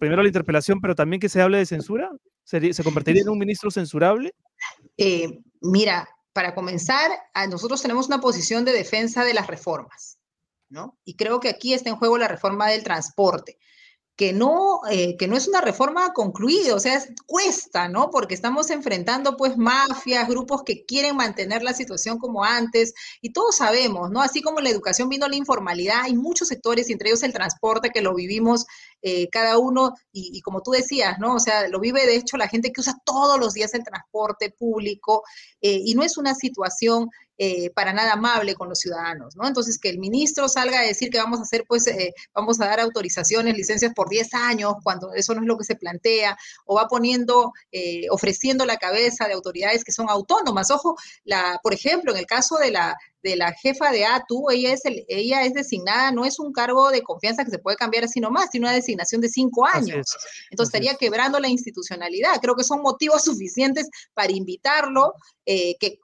[0.01, 2.11] primero la interpelación, pero también que se hable de censura?
[2.43, 4.35] ¿Se, convertiría en un ministro censurable?
[4.97, 7.09] Eh, mira, para comenzar,
[7.49, 10.19] nosotros tenemos una posición de defensa de las reformas,
[10.69, 10.99] ¿no?
[11.05, 13.59] Y creo que aquí está en juego la reforma del transporte
[14.17, 18.11] que no, eh, que no es una reforma concluida, o sea, cuesta, ¿no?
[18.11, 23.57] Porque estamos enfrentando pues mafias, grupos que quieren mantener la situación como antes, y todos
[23.57, 24.23] sabemos, ¿no?
[24.23, 28.03] Así como la educación vino la informalidad, hay muchos sectores, entre ellos el transporte, que
[28.03, 28.67] lo vivimos
[29.03, 31.35] eh, cada uno, y, como tú decías, ¿no?
[31.35, 34.55] O sea, lo vive de hecho la gente que usa todos los días el transporte
[34.57, 35.25] público,
[35.61, 39.49] eh, y no es una situación eh, para nada amable con los ciudadanos, ¿no?
[39.49, 42.67] Entonces, que el ministro salga a decir que vamos a hacer, pues, eh, vamos a
[42.67, 46.77] dar autorizaciones, licencias por 10 años, cuando eso no es lo que se plantea, o
[46.77, 50.71] va poniendo, eh, ofreciendo la cabeza de autoridades que son autónomas.
[50.71, 50.95] Ojo,
[51.25, 54.85] la, por ejemplo, en el caso de la, de la jefa de ATU, ella es,
[54.85, 58.21] el, ella es designada, no es un cargo de confianza que se puede cambiar así
[58.21, 60.07] nomás, sino una designación de cinco años.
[60.51, 62.41] Entonces estaría quebrando la institucionalidad.
[62.41, 65.99] Creo que son motivos suficientes para invitarlo, que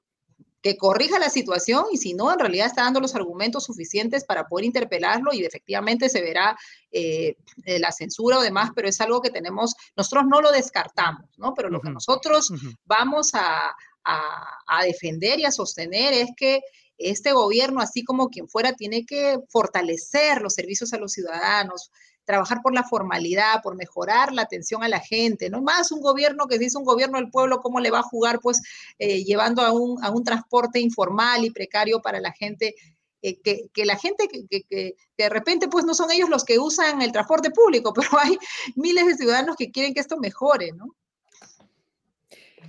[0.63, 4.47] que corrija la situación y si no, en realidad está dando los argumentos suficientes para
[4.47, 6.57] poder interpelarlo y efectivamente se verá
[6.91, 11.27] eh, eh, la censura o demás, pero es algo que tenemos, nosotros no lo descartamos,
[11.39, 11.55] ¿no?
[11.55, 12.53] Pero lo que nosotros
[12.85, 13.71] vamos a,
[14.05, 16.61] a defender y a sostener es que
[17.01, 21.91] este gobierno, así como quien fuera, tiene que fortalecer los servicios a los ciudadanos,
[22.31, 26.47] trabajar por la formalidad, por mejorar la atención a la gente, no más un gobierno
[26.47, 28.63] que dice un gobierno del pueblo, ¿cómo le va a jugar pues
[29.01, 32.77] eh, llevando a un, a un, transporte informal y precario para la gente?
[33.23, 36.59] Eh, que, que, la gente que, que, de repente pues no son ellos los que
[36.59, 38.39] usan el transporte público, pero hay
[38.77, 40.95] miles de ciudadanos que quieren que esto mejore, ¿no?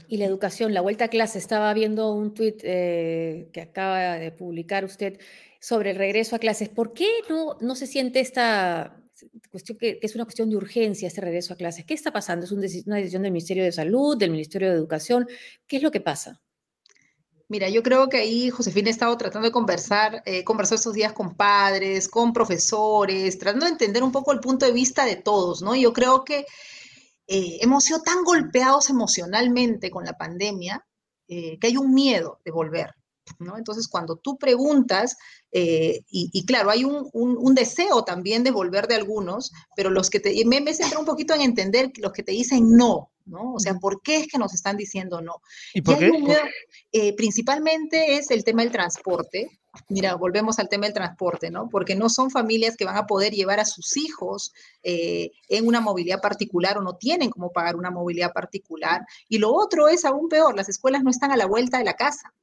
[0.07, 4.31] Y la educación, la vuelta a clase, estaba viendo un tuit eh, que acaba de
[4.31, 5.19] publicar usted
[5.61, 6.67] sobre el regreso a clases.
[6.67, 9.00] ¿Por qué no, no se siente esta
[9.49, 11.85] cuestión que, es una cuestión de urgencia este regreso a clases.
[11.85, 12.45] ¿Qué está pasando?
[12.45, 12.61] ¿Es una
[12.97, 15.27] decisión del Ministerio de Salud, del Ministerio de Educación?
[15.67, 16.41] ¿Qué es lo que pasa?
[17.51, 21.11] Mira, yo creo que ahí Josefina ha estado tratando de conversar, eh, conversar estos días
[21.11, 25.61] con padres, con profesores, tratando de entender un poco el punto de vista de todos,
[25.61, 25.75] ¿no?
[25.75, 26.45] Yo creo que
[27.27, 30.85] eh, hemos sido tan golpeados emocionalmente con la pandemia
[31.27, 32.95] eh, que hay un miedo de volver.
[33.57, 35.17] Entonces, cuando tú preguntas,
[35.51, 40.45] eh, y, claro, hay un, deseo también de volver de algunos, pero los que te,
[40.45, 43.53] me, me centro un poquito en entender los que te dicen no, ¿no?
[43.53, 45.41] O sea, ¿por qué es que nos están diciendo no?
[45.73, 46.11] ¿Y por qué?
[46.91, 49.59] Eh, principalmente es el tema del transporte.
[49.87, 51.69] Mira, volvemos al tema del transporte, ¿no?
[51.69, 54.51] Porque no son familias que van a poder llevar a sus hijos
[54.83, 59.05] eh, en una movilidad particular o no tienen cómo pagar una movilidad particular.
[59.29, 61.93] Y lo otro es aún peor, las escuelas no están a la vuelta de la
[61.93, 62.33] casa.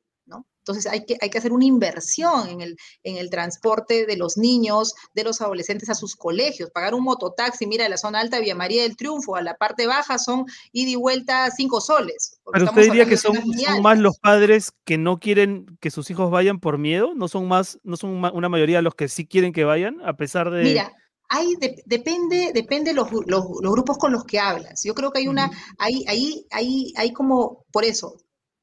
[0.68, 4.36] Entonces hay que, hay que hacer una inversión en el, en el transporte de los
[4.36, 8.40] niños, de los adolescentes a sus colegios, pagar un mototaxi, mira, de la zona alta
[8.40, 12.38] Vía María del Triunfo a la parte baja son ida y vuelta cinco soles.
[12.52, 13.38] Pero usted diría que son,
[13.82, 17.78] más los padres que no quieren que sus hijos vayan por miedo, no son más,
[17.82, 20.62] no son una mayoría los que sí quieren que vayan, a pesar de...
[20.62, 20.92] Mira,
[21.28, 21.54] hay,
[21.84, 24.82] depende, depende los, los, grupos con los que hablas.
[24.84, 28.16] Yo creo que hay una, hay, hay, hay, hay como, por eso,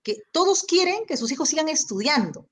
[0.06, 2.48] que todos quieren que sus hijos sigan estudiando.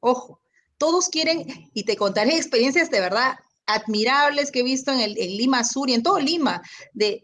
[0.00, 0.40] Ojo,
[0.78, 5.62] todos quieren, y te contaré experiencias de verdad admirables que he visto en, el, Lima
[5.62, 6.62] Sur y en todo Lima,
[6.94, 7.20] de,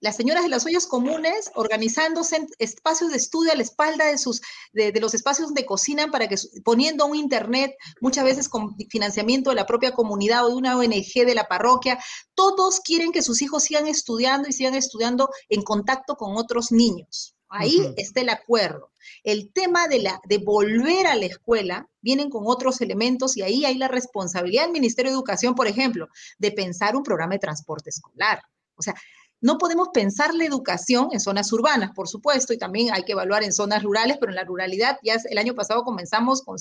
[0.00, 4.18] las señoras de las ollas comunes organizándose en espacios de estudio a la espalda de,
[4.18, 4.42] sus,
[4.74, 9.56] de, los espacios donde cocinan para que, poniendo un internet, muchas veces con financiamiento de
[9.56, 11.98] la propia comunidad o de una ONG de la parroquia,
[12.34, 17.35] todos quieren que sus hijos sigan estudiando y sigan estudiando en contacto con otros niños.
[17.48, 18.90] Ahí está el acuerdo.
[19.22, 23.64] El tema de, la, de volver a la escuela vienen con otros elementos y ahí
[23.64, 27.90] hay la responsabilidad del Ministerio de Educación, por ejemplo, de pensar un programa de transporte
[27.90, 28.42] escolar.
[28.74, 28.94] O sea,
[29.40, 33.44] no podemos pensar la educación en zonas urbanas, por supuesto, y también hay que evaluar
[33.44, 36.56] en zonas rurales, pero en la ruralidad ya el año pasado comenzamos con,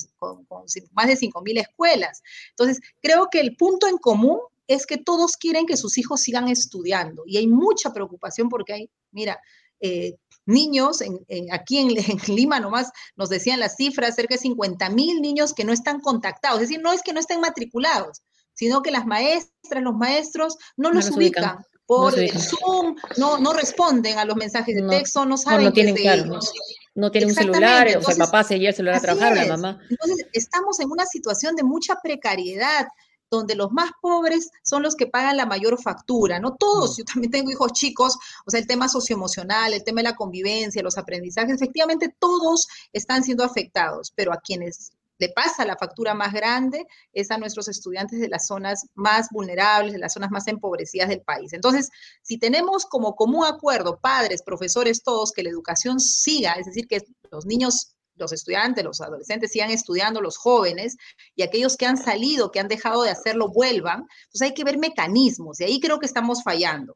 [0.92, 2.22] más de 5.000 escuelas.
[2.50, 6.50] Entonces, creo que el punto en común es que todos quieren que sus hijos sigan
[6.50, 9.40] estudiando y hay mucha preocupación porque hay, mira,
[9.80, 11.20] eh, niños, en,
[11.52, 11.90] aquí en,
[12.36, 16.62] Lima nomás nos decían las cifras, cerca de 50 mil niños que no están contactados.
[16.62, 18.22] Es decir, no es que no estén matriculados,
[18.54, 21.66] sino que las maestras, los maestros no, los ubican.
[21.86, 25.96] por el Zoom, no, no responden a los mensajes de texto, no saben no, tienen,
[25.96, 26.40] claro,
[26.96, 29.46] no, tienen un celular, o sea, el papá se lleva el celular a trabajar, la
[29.46, 29.80] mamá.
[29.90, 32.88] Entonces, estamos en una situación de mucha precariedad
[33.30, 36.98] donde los más pobres son los que pagan la mayor factura, no todos, mm.
[36.98, 40.84] yo también tengo hijos chicos, o sea, el tema socioemocional, el tema de la convivencia,
[40.84, 46.34] los aprendizajes, efectivamente todos están siendo afectados, pero a quienes le pasa la factura más
[46.34, 51.10] grande es a nuestros estudiantes de las zonas más vulnerables, de las zonas más empobrecidas
[51.10, 51.54] del país.
[51.54, 51.90] Entonces,
[52.22, 57.02] si tenemos como común acuerdo, padres, profesores, todos, que la educación siga, es decir, que
[57.32, 60.98] los niños los estudiantes, los adolescentes sigan estudiando, los jóvenes,
[61.36, 64.78] y aquellos que han salido, que han dejado de hacerlo, vuelvan, pues hay que ver
[64.78, 66.96] mecanismos, y ahí creo que estamos fallando.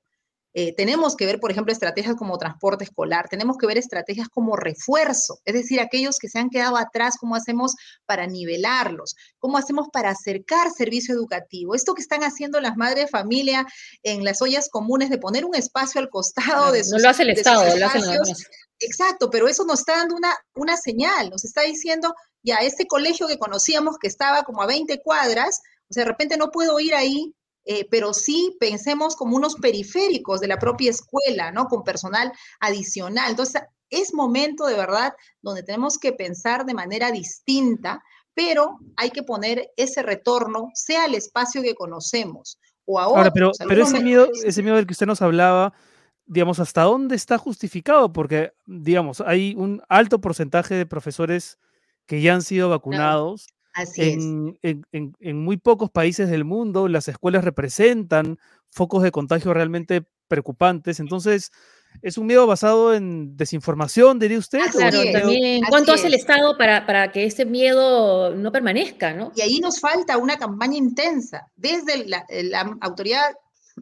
[0.54, 4.56] Eh, tenemos que ver, por ejemplo, estrategias como transporte escolar, tenemos que ver estrategias como
[4.56, 9.90] refuerzo, es decir, aquellos que se han quedado atrás, cómo hacemos para nivelarlos, cómo hacemos
[9.94, 11.76] para acercar servicio educativo.
[11.76, 13.68] Esto que están haciendo las madres de familia
[14.02, 17.24] en las ollas comunes de poner un espacio al costado de sus No lo hace
[17.24, 18.02] el Estado, lo hacen
[18.80, 22.14] Exacto, pero eso nos está dando una, una señal, nos está diciendo,
[22.44, 26.38] ya, este colegio que conocíamos que estaba como a 20 cuadras, o sea, de repente
[26.38, 27.34] no puedo ir ahí
[27.72, 31.68] eh, pero sí pensemos como unos periféricos de la propia escuela, ¿no?
[31.68, 33.30] Con personal adicional.
[33.30, 33.62] Entonces,
[33.92, 35.14] es momento de verdad
[35.44, 38.02] donde tenemos que pensar de manera distinta,
[38.34, 43.30] pero hay que poner ese retorno, sea el espacio que conocemos o ahora.
[43.32, 45.74] pero, pero ese, miedo, ese miedo del que usted nos hablaba,
[46.30, 48.14] digamos, ¿hasta dónde está justificado?
[48.14, 51.58] Porque, digamos, hay un alto porcentaje de profesores
[52.06, 53.48] que ya han sido vacunados
[53.96, 58.38] en, En, muy pocos países del mundo las escuelas representan
[58.70, 61.00] focos de contagio realmente preocupantes.
[61.00, 61.52] Entonces,
[62.04, 64.60] ¿es un miedo basado en desinformación, diría usted?
[64.72, 65.64] claro, también.
[65.68, 69.14] ¿Cuánto hace el Estado para, para, que ese miedo no permanezca?
[69.14, 69.32] ¿no?
[69.36, 73.32] Y ahí nos falta una campaña intensa desde la, la autoridad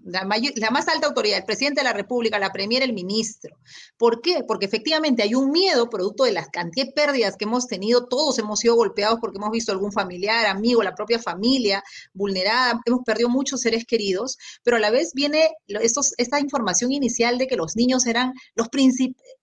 [0.05, 0.25] la,
[0.71, 3.57] más alta autoridad, el presidente de la República, la premier, el ministro.
[3.97, 4.43] ¿Por qué?
[4.47, 8.39] Porque efectivamente hay un miedo producto de las cantidad de pérdidas que hemos tenido, todos
[8.39, 11.83] hemos sido golpeados porque hemos visto algún familiar, amigo, la propia familia
[12.13, 17.37] vulnerada, hemos perdido muchos seres queridos, pero a la vez viene estos, esta información inicial
[17.37, 18.67] de que los niños eran los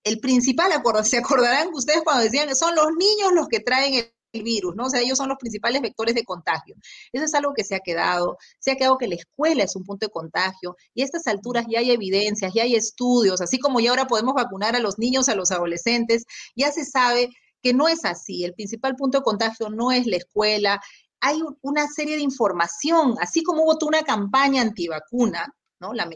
[0.05, 0.71] el principal
[1.03, 4.75] se acordarán ustedes cuando decían que son los niños los que traen el el virus,
[4.77, 4.87] ¿no?
[4.87, 6.77] O sea, ellos son los principales vectores de contagio.
[7.13, 9.85] Eso es algo que se ha quedado, se ha quedado que la escuela es un
[9.85, 13.81] punto de contagio y a estas alturas ya hay evidencias, ya hay estudios, así como
[13.81, 16.25] ya ahora podemos vacunar a los niños, a los adolescentes,
[16.57, 17.31] ya se sabe
[17.63, 18.45] que no es así.
[18.45, 20.81] El principal punto de contagio no es la escuela.
[21.21, 25.55] Hay una serie de información, así como hubo toda una campaña antivacuna,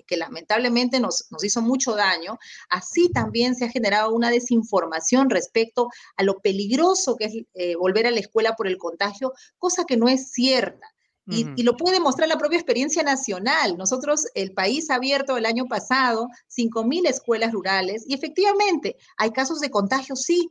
[0.06, 2.38] que lamentablemente nos, hizo mucho daño,
[2.70, 8.06] así también se ha generado una desinformación respecto a lo peligroso que es eh, volver
[8.06, 10.86] a la escuela por el contagio, cosa que no es cierta.
[11.30, 13.76] Y, y, lo puede demostrar la propia experiencia nacional.
[13.76, 19.60] Nosotros, el país ha abierto el año pasado 5.000 escuelas rurales y efectivamente hay casos
[19.60, 20.48] de contagio, sí,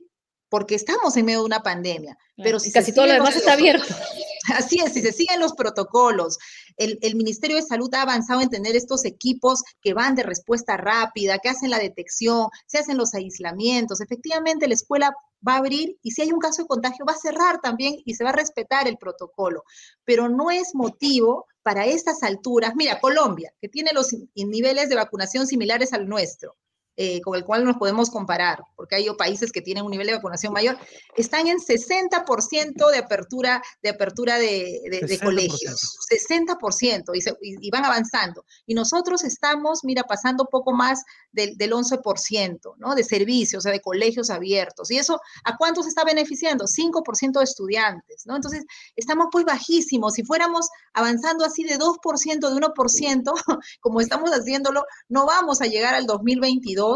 [0.49, 2.17] porque estamos en medio de una pandemia.
[2.35, 3.93] Pero si casi todo lo demás está abierto.
[4.53, 6.37] Así es, si se siguen los protocolos,
[6.77, 11.39] el, Ministerio de Salud ha avanzado en tener estos equipos que van de respuesta rápida,
[11.39, 13.99] que hacen la detección, se hacen los aislamientos.
[13.99, 15.13] Efectivamente, la escuela
[15.45, 18.13] va a abrir y si hay un caso de contagio va a cerrar también y
[18.13, 19.63] se va a respetar el protocolo.
[20.05, 22.73] Pero no es motivo para estas alturas.
[22.75, 26.55] Mira, Colombia, que tiene los niveles de vacunación similares al nuestro,
[26.99, 30.15] eh, con el cual nos podemos comparar, porque hay países que tienen un nivel de
[30.15, 30.79] vacunación mayor,
[31.15, 38.43] están en 60% de apertura de, apertura de, de, colegios, 60%, y, y, van avanzando.
[38.65, 42.95] Y nosotros estamos, mira, pasando poco más del, del 11%, ¿no?
[42.95, 44.89] De servicios, o sea, de colegios abiertos.
[44.89, 46.65] ¿Y eso a cuántos está beneficiando?
[46.65, 48.35] 5% de estudiantes, ¿no?
[48.35, 50.13] Entonces, estamos pues bajísimos.
[50.13, 53.33] Si fuéramos avanzando así de 2%, de 1%,
[53.81, 56.86] como estamos haciéndolo, no vamos a llegar al 2022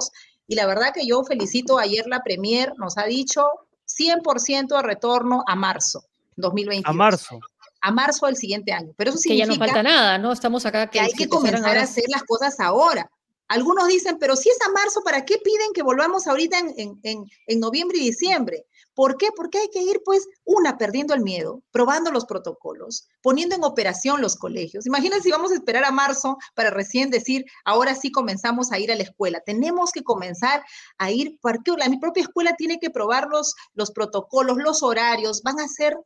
[0.48, 3.46] y la verdad que yo felicito ayer la Premier, nos ha dicho
[3.88, 6.04] 100% de retorno a marzo
[6.36, 6.90] 2022.
[6.90, 7.40] A marzo.
[7.82, 8.94] A marzo del siguiente año.
[8.98, 10.32] Pero eso significa que ya no falta nada, ¿no?
[10.32, 13.10] Estamos acá que, hay que comenzar a hacer las cosas ahora.
[13.48, 17.26] Algunos dicen, pero si es a marzo, ¿para qué piden que volvamos ahorita en, en,
[17.48, 18.66] en, noviembre y diciembre?
[18.94, 19.30] ¿Por qué?
[19.36, 24.22] Porque hay que ir, pues, una, perdiendo el miedo, probando los protocolos, poniendo en operación
[24.22, 24.86] los colegios.
[24.86, 28.92] Imagínense si vamos a esperar a marzo para recién decir, ahora sí comenzamos a ir
[28.92, 29.42] a la escuela.
[29.46, 30.64] Tenemos que comenzar
[30.98, 35.42] a ir, porque la mi propia escuela tiene que probar los, los protocolos, los horarios,
[35.44, 35.98] van a ser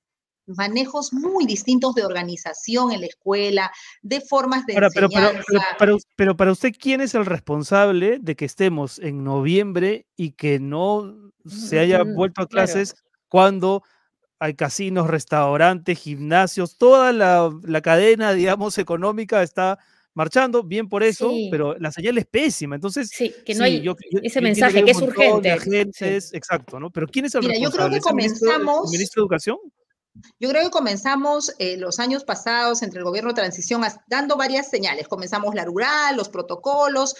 [0.47, 5.43] manejos muy distintos de organización en la escuela, de formas de enseñanza.
[5.79, 10.59] Pero, pero, para usted, ¿quién es el responsable de que estemos en noviembre y que
[10.59, 12.95] no se haya vuelto a clases
[13.27, 13.83] cuando
[14.39, 19.79] hay casinos, restaurantes, gimnasios, toda la, la cadena, digamos, económica está
[20.15, 22.75] marchando, bien por eso, pero la señal es pésima.
[22.75, 23.85] Entonces, sí, que no hay
[24.23, 25.51] ese mensaje que es urgente.
[26.33, 26.89] Exacto, ¿no?
[26.89, 28.87] Pero ¿quién es el Mira, yo creo que comenzamos.
[28.87, 29.57] ¿El ministro de Educación?
[30.39, 34.69] Yo creo que comenzamos eh, los años pasados entre el gobierno de transición dando varias
[34.69, 35.07] señales.
[35.07, 37.15] Comenzamos la rural, los protocolos.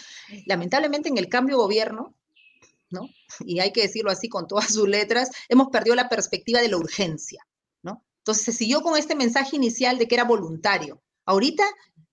[0.46, 2.16] Lamentablemente en el cambio gobierno,
[2.90, 3.10] ¿no?
[3.40, 6.78] Y hay que decirlo así con todas sus letras, hemos perdido la perspectiva de la
[6.78, 7.46] urgencia,
[7.82, 8.04] ¿no?
[8.20, 11.02] Entonces se siguió con este mensaje inicial de que era voluntario.
[11.26, 11.64] Ahorita,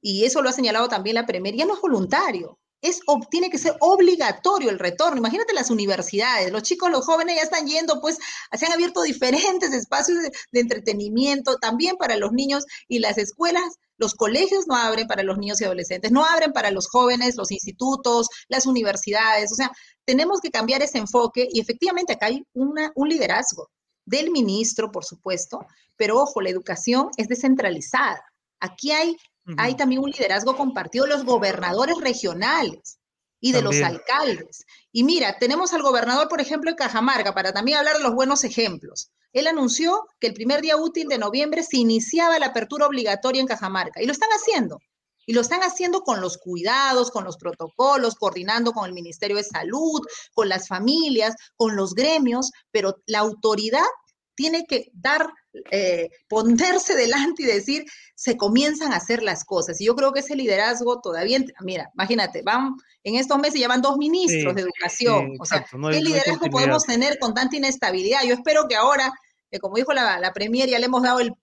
[0.00, 3.58] y eso lo ha señalado también la Premier, ya no es voluntario, es, tiene que
[3.58, 5.18] ser obligatorio el retorno.
[5.18, 8.18] Imagínate las universidades, los chicos, los jóvenes ya están yendo, pues
[8.52, 10.18] se han abierto diferentes espacios
[10.50, 15.38] de, entretenimiento también para los niños y las escuelas, los colegios no abren para los
[15.38, 19.52] niños y adolescentes, no abren para los jóvenes, los institutos, las universidades.
[19.52, 19.70] O sea,
[20.04, 23.70] tenemos que cambiar ese enfoque y efectivamente acá hay una, un liderazgo
[24.04, 25.64] del ministro, por supuesto,
[25.96, 28.24] pero ojo, la educación es descentralizada.
[28.58, 29.16] Aquí hay
[29.56, 32.98] hay también un liderazgo compartido de los gobernadores regionales
[33.40, 34.64] y de los alcaldes.
[34.92, 38.44] Y mira, tenemos al gobernador, por ejemplo, de Cajamarca, para también hablar de los buenos
[38.44, 39.10] ejemplos.
[39.32, 43.48] Él anunció que el primer día útil de noviembre se iniciaba la apertura obligatoria en
[43.48, 44.78] Cajamarca y lo están haciendo.
[45.24, 49.44] Y lo están haciendo con los cuidados, con los protocolos, coordinando con el Ministerio de
[49.44, 50.00] Salud,
[50.34, 53.86] con las familias, con los gremios, pero la autoridad
[54.34, 55.28] tiene que dar,
[55.70, 59.80] eh, ponerse delante y decir, se comienzan a hacer las cosas.
[59.80, 63.82] Y yo creo que ese liderazgo todavía, mira, imagínate, van, en estos meses ya van
[63.82, 65.36] dos ministros de educación.
[65.38, 68.22] o sea, ¿qué liderazgo podemos tener con tanta inestabilidad?
[68.24, 69.12] Yo espero que ahora,
[69.60, 71.34] como dijo la, la Premier, ya le hemos dado el,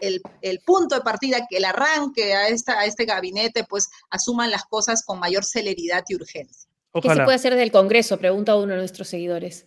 [0.00, 4.64] el, punto de partida, que el arranque a, esta, a este gabinete, pues asuman las
[4.64, 6.68] cosas con mayor celeridad y urgencia.
[6.94, 8.18] ¿Qué se puede hacer desde el Congreso?
[8.18, 9.66] Pregunta uno de nuestros seguidores.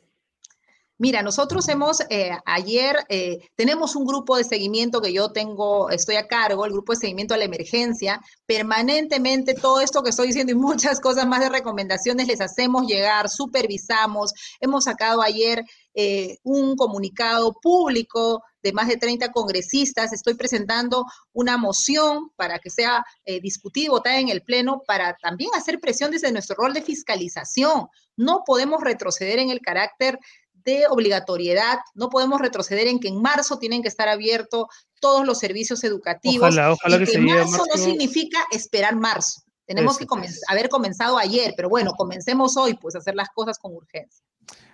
[1.01, 6.15] Mira, nosotros hemos, eh, ayer eh, tenemos un grupo de seguimiento que yo tengo, estoy
[6.17, 8.21] a cargo, el grupo de seguimiento a la emergencia.
[8.45, 13.29] Permanentemente todo esto que estoy diciendo y muchas cosas más de recomendaciones les hacemos llegar,
[13.29, 14.31] supervisamos.
[14.59, 15.63] Hemos sacado ayer
[15.95, 20.13] eh, un comunicado público de más de 30 congresistas.
[20.13, 23.03] Estoy presentando una moción para que sea
[23.41, 27.87] discutida y votada en el Pleno para también hacer presión desde nuestro rol de fiscalización.
[28.15, 30.19] No podemos retroceder en el carácter
[30.63, 31.79] de obligatoriedad.
[31.95, 34.65] No podemos retroceder en que en marzo tienen que estar abiertos
[34.99, 36.49] todos los servicios educativos.
[36.49, 39.41] Ojalá, ojalá que, marzo, no significa esperar marzo.
[39.65, 40.05] Tenemos que
[40.49, 44.25] haber comenzado ayer, pero bueno, comencemos hoy, pues, a hacer las cosas con urgencia.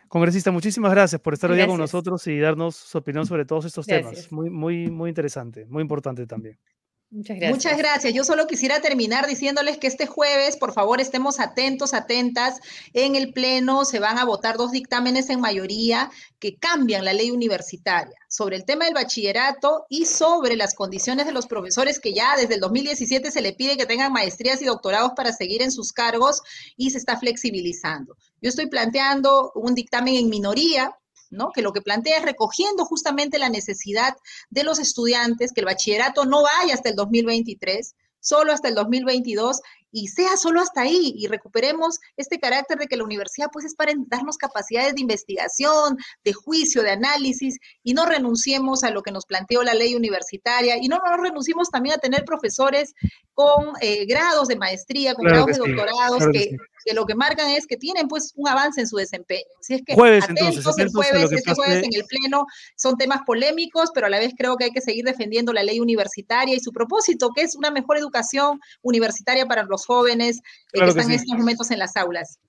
[0.08, 3.86] Congresista, muchísimas gracias por estar hoy con nosotros y darnos su opinión sobre todos estos
[3.86, 4.32] temas.
[4.32, 6.58] Muy, muy, muy interesante, muy importante también.
[7.10, 8.14] Muchas gracias.
[8.14, 12.60] Yo solo quisiera terminar diciéndoles que este jueves, por favor, estemos atentos, atentas.
[12.92, 17.32] En el Pleno se van a votar dos dictámenes en mayoría que cambian la ley
[17.32, 22.36] universitaria sobre el tema del bachillerato y sobre las condiciones de los profesores que ya
[22.36, 25.94] desde el 2017 se le pide que tengan maestrías y doctorados para seguir en sus
[25.94, 26.42] cargos
[26.76, 28.18] y se está flexibilizando.
[28.42, 30.94] Yo estoy planteando un dictamen en minoría
[31.54, 34.16] que lo que plantea es recogiendo justamente la necesidad
[34.50, 39.62] de los estudiantes, que el bachillerato no vaya hasta el 2023, solo hasta el 2022
[39.92, 43.74] y sea solo hasta ahí y recuperemos este carácter de que la universidad pues es
[43.74, 49.12] para darnos capacidades de investigación, de juicio, de análisis y no renunciemos a lo que
[49.12, 52.94] nos planteó la ley universitaria y no, no renunciemos también a tener profesores
[53.34, 56.58] con eh, grados de maestría, con grados de doctorados que, que,
[56.94, 59.46] lo que marcan es que tienen pues un avance en su desempeño.
[59.60, 63.92] Así es que jueves, entonces, el jueves, este jueves en el pleno son temas polémicos,
[63.94, 66.72] pero a la vez creo que hay que seguir defendiendo la ley universitaria y su
[66.72, 70.38] propósito, que es una mejor educación universitaria para los jóvenes
[70.74, 72.40] eh, que están en estos momentos en las aulas.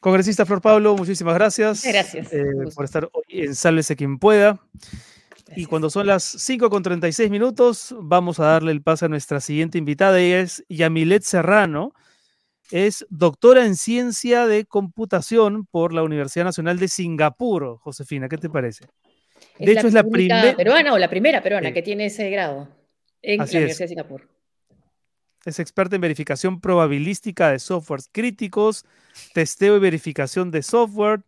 [0.00, 1.84] Congresista Flor Pablo, muchísimas gracias.
[1.84, 2.32] Gracias.
[2.32, 4.60] Eh, por estar hoy en Sálvese quien pueda.
[5.54, 9.40] Y cuando son las 5 con 36 minutos, vamos a darle el paso a nuestra
[9.40, 10.18] siguiente invitada.
[10.18, 11.94] Ella es Yamilet Serrano.
[12.72, 17.76] Es doctora en ciencia de computación por la Universidad Nacional de Singapur.
[17.78, 18.86] Josefina, ¿qué te parece?
[19.58, 20.56] de hecho, es la primera.
[20.56, 22.68] peruana o la primera peruana que tiene ese grado
[23.20, 24.26] en la Universidad de Singapur.
[25.44, 28.86] Es experta en verificación probabilística de softwares críticos,
[29.34, 31.24] testeo y verificación de software,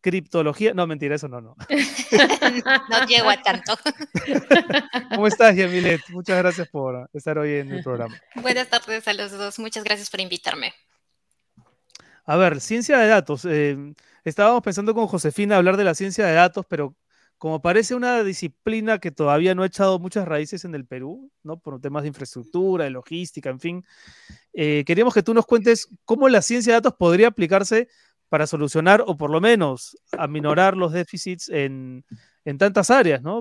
[0.00, 0.74] criptología.
[0.74, 1.54] No, mentira, eso no, no.
[2.90, 3.78] no llego a tanto.
[5.14, 6.00] ¿Cómo estás, Yamilet?
[6.08, 8.20] Muchas gracias por estar hoy en el programa.
[8.34, 9.60] Buenas tardes a los dos.
[9.60, 10.72] Muchas gracias por invitarme.
[12.28, 13.46] A ver, ciencia de datos.
[13.46, 16.94] Eh, estábamos pensando con Josefina hablar de la ciencia de datos, pero
[17.38, 21.58] como parece una disciplina que todavía no ha echado muchas raíces en el Perú, ¿no?
[21.58, 23.84] Por temas de infraestructura, de logística, en fin,
[24.52, 27.88] eh, queríamos que tú nos cuentes cómo la ciencia de datos podría aplicarse
[28.28, 32.04] para solucionar o por lo menos aminorar los déficits en,
[32.58, 33.40] tantas áreas, ¿no?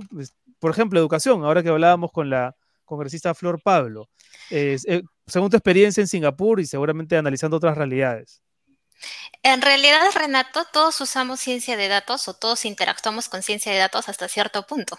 [0.59, 4.07] Por ejemplo, educación, ahora que hablábamos con la congresista Flor Pablo.
[4.49, 4.77] Eh,
[5.25, 8.41] según tu experiencia en Singapur y seguramente analizando otras realidades.
[9.43, 14.09] En realidad, Renato, todos usamos ciencia de datos o todos interactuamos con ciencia de datos
[14.09, 14.97] hasta cierto punto.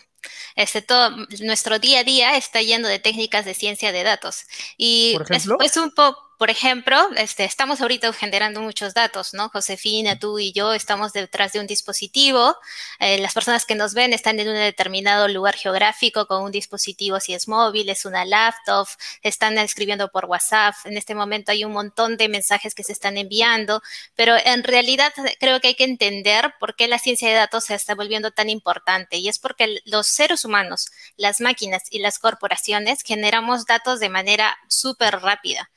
[0.56, 4.46] Este, todo, nuestro día a día está yendo de técnicas de ciencia de datos.
[4.76, 9.48] Y es, un poco por ejemplo, este, estamos ahorita generando muchos datos, ¿no?
[9.48, 12.56] Josefina, tú y yo estamos detrás de un dispositivo.
[13.00, 17.18] Eh, las personas que nos ven están en un determinado lugar geográfico con un dispositivo,
[17.18, 18.86] si es móvil, es una laptop,
[19.22, 20.76] están escribiendo por WhatsApp.
[20.84, 23.82] En este momento hay un montón de mensajes que se están enviando,
[24.14, 27.74] pero en realidad creo que hay que entender por qué la ciencia de datos se
[27.74, 29.16] está volviendo tan importante.
[29.16, 30.86] Y es porque los seres humanos,
[31.16, 35.68] las máquinas y las corporaciones generamos datos de manera súper rápida.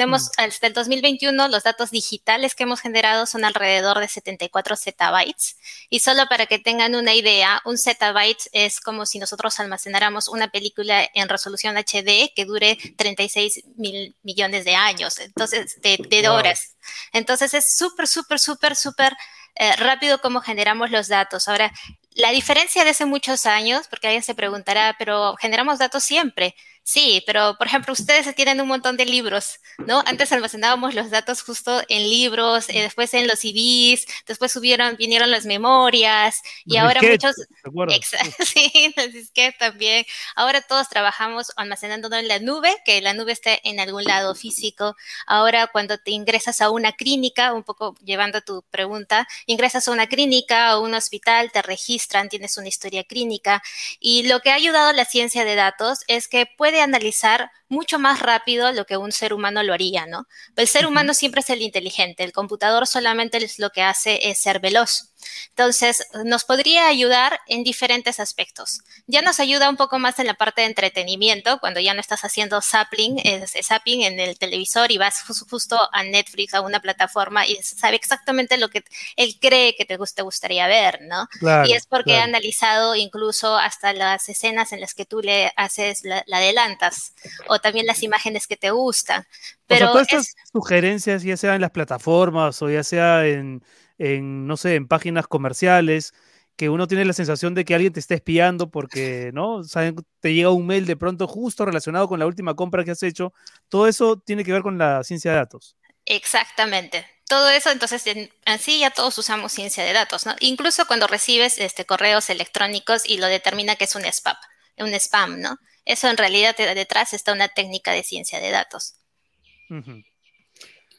[0.00, 0.40] Tenemos mm.
[0.40, 5.58] hasta el 2021 los datos digitales que hemos generado son alrededor de 74 zettabytes.
[5.90, 10.48] Y solo para que tengan una idea, un zettabyte es como si nosotros almacenáramos una
[10.48, 16.76] película en resolución HD que dure 36 mil millones de años, entonces de, horas.
[17.12, 19.14] Entonces es súper, súper, súper, súper
[19.56, 21.46] eh, rápido cómo generamos los datos.
[21.46, 21.70] Ahora,
[22.12, 26.54] la diferencia de hace muchos años, porque alguien se preguntará, pero generamos datos siempre.
[26.82, 30.02] Sí, pero por ejemplo, ustedes tienen un montón de libros, ¿no?
[30.06, 35.30] Antes almacenábamos los datos justo en libros, eh, después en los CDs, después subieron, vinieron
[35.30, 37.36] las memorias y ahora muchos...
[38.44, 40.04] sí, los disquetes también.
[40.34, 44.96] Ahora todos trabajamos almacenándolo en la nube, que la nube esté en algún lado físico.
[45.26, 50.08] Ahora cuando te ingresas a una clínica, un poco llevando tu pregunta, ingresas a una
[50.08, 53.62] clínica o un hospital, te registran, tienes una historia clínica
[54.00, 57.98] y lo que ha ayudado a la ciencia de datos es que puede analizar mucho
[57.98, 60.28] más rápido lo que un ser humano lo haría, ¿no?
[60.54, 64.40] El ser humano siempre es el inteligente, el computador solamente es lo que hace es
[64.40, 65.09] ser veloz.
[65.50, 68.80] Entonces, nos podría ayudar en diferentes aspectos.
[69.06, 72.24] Ya nos ayuda un poco más en la parte de entretenimiento, cuando ya no estás
[72.24, 73.18] haciendo zapping,
[73.62, 78.56] zapping en el televisor y vas justo a Netflix, a una plataforma y sabe exactamente
[78.58, 78.84] lo que
[79.16, 81.28] él cree que te, gustaría ver, ¿no?
[81.66, 86.04] y es porque he analizado incluso hasta las escenas en las que tú le haces,
[86.04, 87.12] la, adelantas,
[87.48, 89.26] o también las imágenes que te gustan.
[89.66, 93.62] Pero todas estas sugerencias, ya sea en las plataformas o ya sea en
[94.00, 96.14] en, no sé, en páginas comerciales,
[96.56, 99.62] que uno tiene la sensación de que alguien te está espiando porque, ¿no?
[99.62, 103.02] Saben, te llega un mail de pronto justo relacionado con la última compra que has
[103.02, 103.32] hecho.
[103.68, 105.76] Todo eso tiene que ver con la ciencia de datos.
[106.06, 107.06] Exactamente.
[107.28, 110.34] Todo eso, entonces, en, sí ya todos usamos ciencia de datos, ¿no?
[110.40, 114.36] Incluso cuando recibes este, correos electrónicos y lo determina que es un spam,
[114.78, 115.58] un spam, ¿no?
[115.84, 118.96] Eso en realidad detrás está una técnica de ciencia de datos.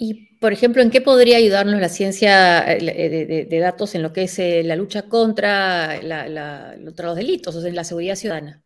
[0.04, 4.24] Y, por ejemplo, ¿en qué podría ayudarnos la ciencia eh, de, datos en lo que
[4.24, 8.64] es eh, la lucha contra los delitos, o sea, la seguridad ciudadana?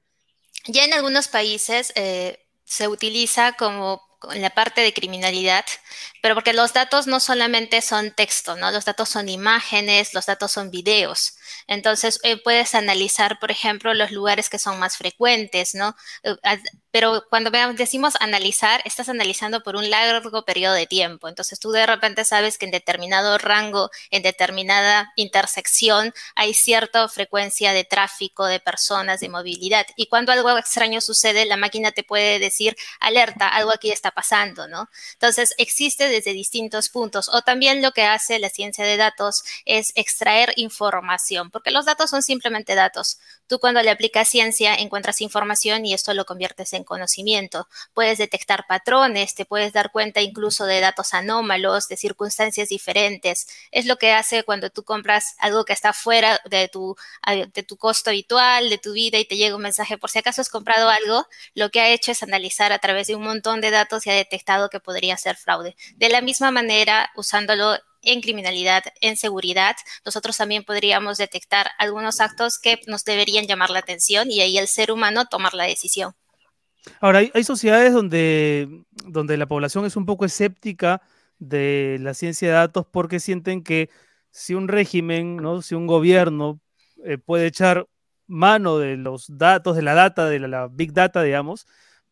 [0.68, 5.66] Ya en algunos países eh, se utiliza como en la parte de criminalidad,
[6.22, 8.72] pero porque los datos no solamente son texto, ¿no?
[8.72, 11.36] Los datos son imágenes, los datos son videos.
[11.68, 15.98] Entonces, puedes analizar, por ejemplo, los lugares que son más frecuentes, ¿no?
[16.96, 21.28] Pero cuando decimos analizar, estás analizando por un largo periodo de tiempo.
[21.28, 27.74] Entonces tú de repente sabes que en determinado rango, en determinada intersección, hay cierta frecuencia
[27.74, 29.86] de tráfico de personas, de movilidad.
[29.98, 34.70] Y cuando algo extraño sucede, la máquina te puede decir, alerta, algo aquí está pasando,
[34.70, 34.88] ¿no?
[35.16, 37.28] Entonces existe desde distintos puntos.
[37.28, 42.10] O también lo que hace la ciencia de datos es extraer información, porque los datos
[42.10, 43.20] son simplemente datos.
[43.48, 47.68] Tú cuando le aplicas ciencia encuentras información y esto lo conviertes en conocimiento.
[47.94, 53.48] Puedes detectar patrones, te puedes dar cuenta incluso de datos anómalos, de circunstancias diferentes.
[53.72, 56.96] Es lo que hace cuando tú compras algo que está fuera de tu,
[57.54, 60.42] de tu costo habitual, de tu vida y te llega un mensaje por si acaso
[60.42, 63.72] has comprado algo, lo que ha hecho es analizar a través de un montón de
[63.72, 65.76] datos y ha detectado que podría ser fraude.
[65.96, 69.76] De la misma manera, usándolo en criminalidad, en seguridad,
[70.06, 74.68] nosotros también podríamos detectar algunos actos que nos deberían llamar la atención y ahí el
[74.68, 76.14] ser humano tomar la decisión.
[77.02, 81.02] Ahora, hay, sociedades donde, donde la población es un poco escéptica
[81.40, 83.90] de la ciencia de datos porque sienten que
[84.32, 85.62] si un régimen, ¿no?
[85.62, 86.60] si un gobierno
[87.04, 87.88] eh, puede echar
[88.28, 91.68] mano de los datos, de la data, de la big data, digamos,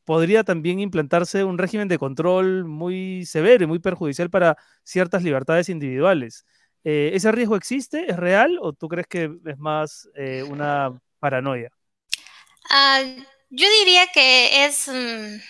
[0.06, 5.70] podría también implantarse un régimen de control muy severo y muy perjudicial para ciertas libertades
[5.70, 6.46] individuales.
[6.84, 8.10] Eh, ¿Ese riesgo existe?
[8.12, 8.58] ¿Es real?
[8.62, 11.70] ¿O tú crees que es más eh, una paranoia?
[12.70, 13.02] Ah,
[13.50, 15.42] yo diría que es, mm,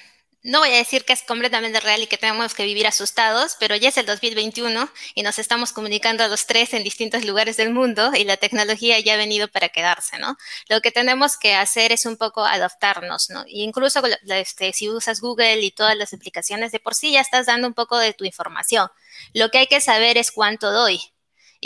[0.43, 3.77] no voy a decir que es completamente real y que tenemos que vivir asustados, pero
[3.77, 7.73] ya es el 2021 y nos estamos comunicando a los tres en distintos lugares del
[7.73, 10.37] mundo y la tecnología ya ha venido para quedarse, ¿no?
[10.67, 13.45] Lo que tenemos que hacer es un poco adaptarnos, ¿no?
[13.47, 17.45] Y incluso este, si usas Google y todas las aplicaciones de por sí ya estás
[17.45, 18.89] dando un poco de tu información.
[19.33, 21.12] Lo que hay que saber es cuánto doy,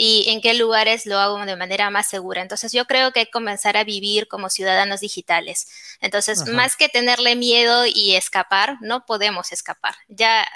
[0.00, 2.40] y en qué lugares lo hago de manera más segura.
[2.40, 5.66] Entonces yo creo que hay que comenzar a vivir como ciudadanos digitales.
[6.00, 9.96] Entonces, más que tenerle miedo y escapar, no podemos escapar.
[10.06, 10.46] Ya,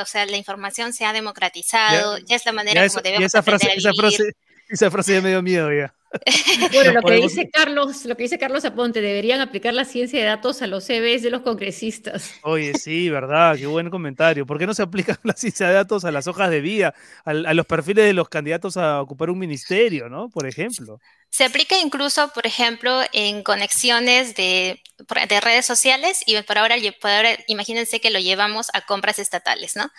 [0.00, 3.72] o sea, la información se ha democratizado, ya, es la manera como debemos esa frase,
[3.74, 4.36] esa frase,
[4.68, 5.92] esa frase ya me dio miedo ya.
[6.72, 10.26] Bueno, lo que dice Carlos, lo que dice Carlos Aponte, deberían aplicar la ciencia de
[10.26, 12.34] datos a los CVs de los congresistas.
[12.42, 14.46] Oye, sí, verdad, qué buen comentario.
[14.46, 16.94] ¿Por qué no se aplica la ciencia de datos a las hojas de vida,
[17.24, 20.28] a, los perfiles de los candidatos a ocupar un ministerio, ¿no?
[20.28, 21.00] Por ejemplo.
[21.30, 24.82] Se aplica incluso, por ejemplo, en conexiones de,
[25.28, 29.76] de redes sociales y por ahora, por ahora, imagínense que lo llevamos a compras estatales,
[29.76, 29.90] ¿no?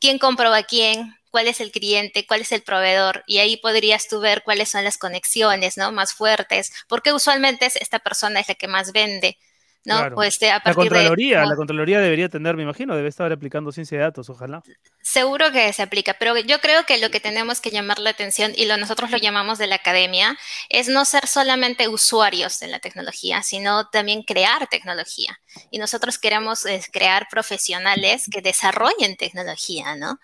[0.00, 1.14] ¿Quién compró a quién?
[1.30, 4.84] Cuál es el cliente, cuál es el proveedor, y ahí podrías tú ver cuáles son
[4.84, 5.92] las conexiones, ¿no?
[5.92, 9.38] Más fuertes, porque usualmente esta persona es la que más vende,
[9.84, 10.10] ¿no?
[10.14, 14.28] Pues la Contraloría, la Contraloría debería tener, me imagino, debe estar aplicando ciencia de datos,
[14.28, 14.62] ojalá.
[15.02, 18.52] Seguro que se aplica, pero yo creo que lo que tenemos que llamar la atención,
[18.54, 20.36] y lo, nosotros lo llamamos de la academia,
[20.68, 25.40] es no ser solamente usuarios de la tecnología, sino también crear tecnología.
[25.70, 30.18] Y nosotros queremos eh, crear profesionales que desarrollen tecnología, ¿no?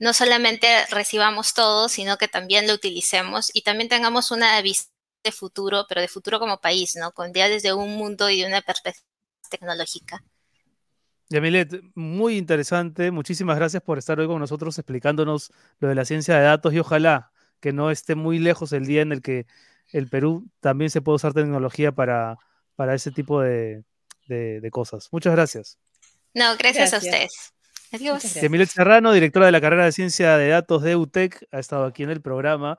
[0.00, 4.88] No solamente recibamos todo, sino que también lo utilicemos y también tengamos una visión
[5.22, 7.12] de futuro, pero de futuro como país, ¿no?
[7.12, 9.06] Con ya desde un mundo y de una perspectiva
[9.50, 10.24] tecnológica.
[11.28, 13.10] Yamilet, muy interesante.
[13.10, 16.78] Muchísimas gracias por estar hoy con nosotros explicándonos lo de la ciencia de datos y
[16.78, 17.30] ojalá
[17.60, 19.46] que no esté muy lejos el día en el que
[19.88, 22.38] el Perú también se pueda usar tecnología para,
[22.74, 23.84] para ese tipo de,
[24.70, 25.08] cosas.
[25.12, 25.78] Muchas gracias.
[26.32, 26.94] No, gracias.
[26.94, 27.52] a ustedes.
[27.92, 32.02] Emilet Serrano, directora de la carrera de Ciencia de Datos de UTEC, ha estado aquí
[32.02, 32.78] en el programa.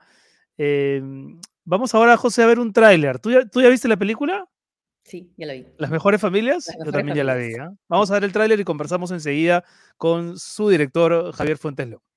[0.56, 3.18] Em, vamos ahora, José, a ver un tráiler.
[3.18, 4.46] ¿Tú ya, viste la película?
[5.04, 5.66] Sí, ya la vi.
[5.78, 6.66] ¿Las mejores familias?
[6.84, 7.54] Yo también ya la vi.
[7.54, 7.68] ¿eh?
[7.88, 9.64] Vamos a ver el tráiler y conversamos enseguida
[9.96, 12.12] con su director, Javier Fuentes López.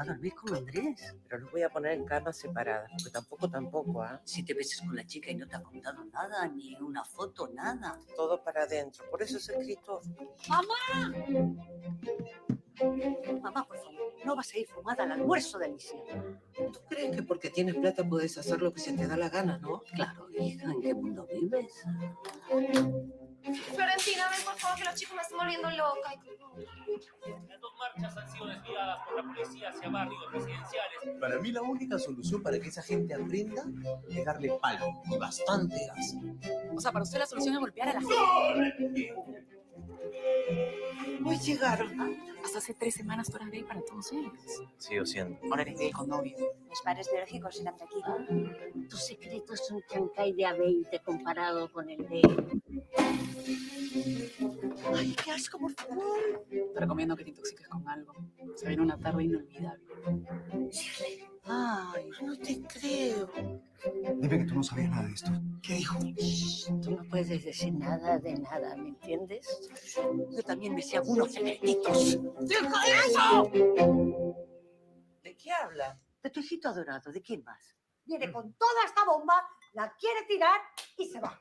[0.00, 4.02] A dormir con Andrés, pero lo voy a poner en camas separadas, porque tampoco, tampoco,
[4.02, 4.20] ¿ah?
[4.24, 7.48] Si te beses con la chica y no te ha contado nada, ni una foto,
[7.48, 7.98] nada.
[8.16, 10.00] Todo para adentro, por eso es escrito...
[10.48, 11.14] ¡Mamá!
[13.42, 15.98] Mamá, por favor, no vas a ir fumada al almuerzo de Alicia.
[16.54, 19.58] ¿Tú crees que porque tienes plata puedes hacer lo que se te da la gana,
[19.58, 19.82] no?
[19.92, 21.84] Claro, hija, ¿en qué mundo vives?
[23.42, 26.14] Florentina, ven por favor que los chicos me están volviendo loca.
[27.48, 31.20] Las dos marchas han sido desviadas por la policía hacia barrios residenciales.
[31.20, 33.64] Para mí la única solución para que esa gente aprenda
[34.08, 36.14] es darle palo y bastante gas.
[36.74, 39.14] O sea, para usted la solución es golpear a la gente.
[41.24, 42.18] Hoy llegaron.
[42.44, 44.32] Hasta hace tres semanas tú eras gay para todos ellos.
[44.78, 45.38] Sigo siendo.
[45.50, 46.36] Ahora eres gay con novio.
[46.68, 48.88] Mis padres biológicos eran de aquí.
[48.88, 52.22] Tus secretos son chancay de A20 comparado con el de...
[54.94, 56.44] Ay, qué asco, por favor.
[56.48, 58.14] Te recomiendo que te intoxiques con algo.
[58.54, 59.84] Se viene una tarde inolvidable.
[61.44, 63.30] Ay, no te creo.
[64.18, 65.30] Dime que tú no sabías nada de esto.
[65.62, 65.98] ¿Qué dijo?
[66.82, 69.70] Tú no puedes decir nada de nada, ¿me entiendes?
[70.30, 72.18] Yo también me sé algunos secretitos.
[72.40, 73.50] ¡Deja eso!
[75.22, 75.98] ¿De qué habla?
[76.22, 77.74] De tu hijito adorado, ¿de quién más?
[78.04, 79.34] Viene con toda esta bomba,
[79.72, 80.60] la quiere tirar
[80.98, 81.40] y se va.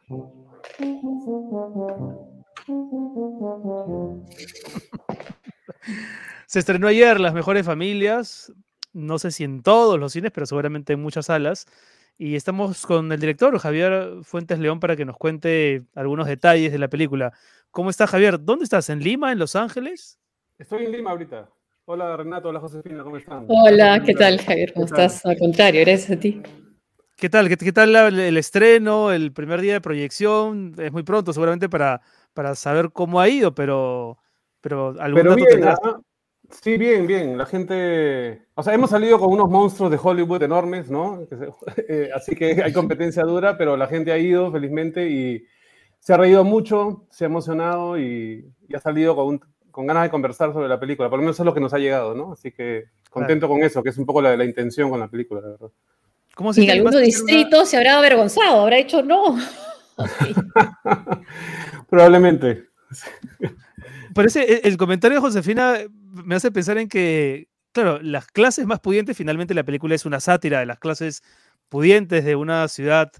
[6.45, 8.53] Se estrenó ayer Las Mejores Familias,
[8.93, 11.65] no sé si en todos los cines, pero seguramente en muchas salas.
[12.17, 16.79] Y estamos con el director Javier Fuentes León para que nos cuente algunos detalles de
[16.79, 17.31] la película.
[17.71, 18.43] ¿Cómo está Javier?
[18.43, 18.89] ¿Dónde estás?
[18.89, 19.31] ¿En Lima?
[19.31, 20.19] ¿En Los Ángeles?
[20.57, 21.49] Estoy en Lima ahorita.
[21.85, 23.45] Hola Renato, hola Josefina, ¿cómo están?
[23.47, 24.73] Hola, ¿qué tal Javier?
[24.73, 25.25] ¿Cómo estás?
[25.25, 26.39] Al contrario, gracias a ti.
[27.15, 27.49] ¿Qué tal?
[27.49, 30.75] ¿Qué, tal el estreno, el primer día de proyección?
[30.77, 32.01] Es muy pronto seguramente para,
[32.33, 34.19] para saber cómo ha ido, pero,
[34.61, 35.47] pero algún pero bien.
[36.49, 37.37] Sí, bien, bien.
[37.37, 41.27] La gente, o sea, hemos salido con unos monstruos de Hollywood enormes, ¿no?
[41.87, 45.45] Eh, así que hay competencia dura, pero la gente ha ido felizmente y
[45.99, 49.39] se ha reído mucho, se ha emocionado y, ha salido con,
[49.71, 51.09] con, ganas de conversar sobre la película.
[51.09, 52.33] Por lo menos eso es lo que nos ha llegado, ¿no?
[52.33, 55.41] Así que contento con eso, que es un poco la, la intención con la película,
[55.41, 55.71] la verdad.
[56.35, 59.37] ¿Cómo se en algunos distritos se habrá avergonzado, habrá dicho no.
[61.89, 62.69] Probablemente.
[64.15, 65.77] Pero ese, e, el comentario de Josefina
[66.11, 70.19] me hace pensar en que, claro, las clases más pudientes, finalmente la película es una
[70.19, 71.21] sátira de las clases
[71.69, 73.11] pudientes de una ciudad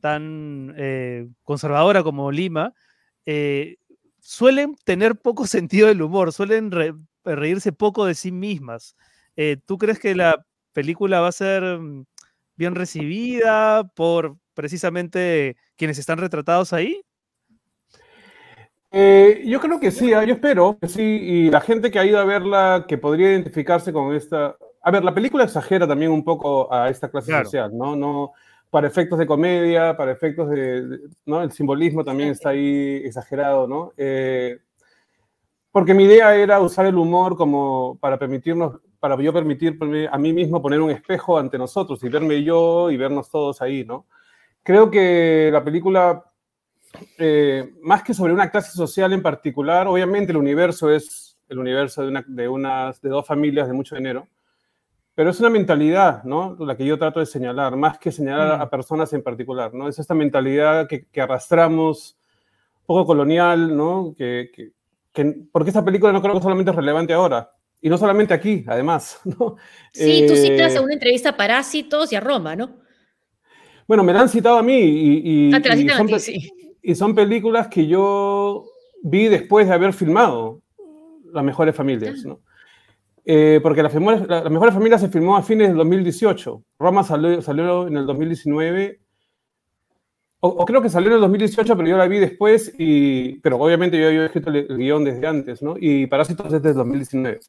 [0.00, 2.74] tan eh, conservadora como Lima,
[3.26, 3.76] eh,
[4.20, 8.96] suelen tener poco sentido del humor, suelen re- reírse poco de sí mismas.
[9.36, 12.04] Eh, ¿Tú crees que la película va a ser mm,
[12.56, 17.02] bien recibida por precisamente quienes están retratados ahí?
[18.98, 22.06] Eh, yo creo que sí, ah, yo espero que sí, y la gente que ha
[22.06, 24.56] ido a verla, que podría identificarse con esta...
[24.80, 27.44] A ver, la película exagera también un poco a esta clase Claro.
[27.44, 27.94] social, ¿no?
[27.94, 28.32] no
[28.70, 31.42] para efectos de comedia, para efectos de, ¿no?
[31.42, 33.92] El simbolismo también está ahí exagerado, ¿no?
[33.98, 34.60] Eh,
[35.72, 40.32] porque mi idea era usar el humor como para permitirnos, para yo permitirme a mí
[40.32, 44.06] mismo poner un espejo ante nosotros y verme yo y vernos todos ahí, ¿no?
[44.62, 46.24] Creo que la película
[47.18, 52.02] eh, más que sobre una clase social en particular, obviamente el universo es el universo
[52.02, 54.26] de, una, de, unas, de dos familias de mucho dinero,
[55.14, 56.56] pero es una mentalidad, ¿no?
[56.60, 58.62] La que yo trato de señalar, más que señalar Mm.
[58.62, 59.88] a personas en particular, ¿no?
[59.88, 62.16] Es esta mentalidad que, que arrastramos,
[62.80, 64.14] un poco colonial, ¿no?
[64.16, 64.72] Que, que-
[65.12, 68.64] que- porque esta película no creo que solamente es relevante ahora, y no solamente aquí,
[68.66, 69.56] además, ¿no?
[69.92, 72.80] Sí, tú citas Eh, a una entrevista a Parásitos y a Roma, ¿no?
[73.88, 75.98] Bueno, me la han citado a mí y, y- Ah, te la y citan a
[75.98, 76.50] son ti, pe- sí.
[76.90, 78.64] Y son películas que yo
[79.02, 80.60] vi después de haber filmado
[81.32, 82.40] Las Mejores Familias, ¿no?
[83.24, 86.62] Eh, porque las, Mejores- la- Las Mejores Familias se filmó a fines del 2018.
[86.78, 89.00] Roma salió, salió en el 2019.
[90.40, 93.56] O, o creo que salió en el 2018, pero yo la vi después, y, pero
[93.58, 95.74] obviamente yo había escrito el, el guion desde antes, ¿no?
[95.80, 97.40] Y Parásitos es desde el 2019.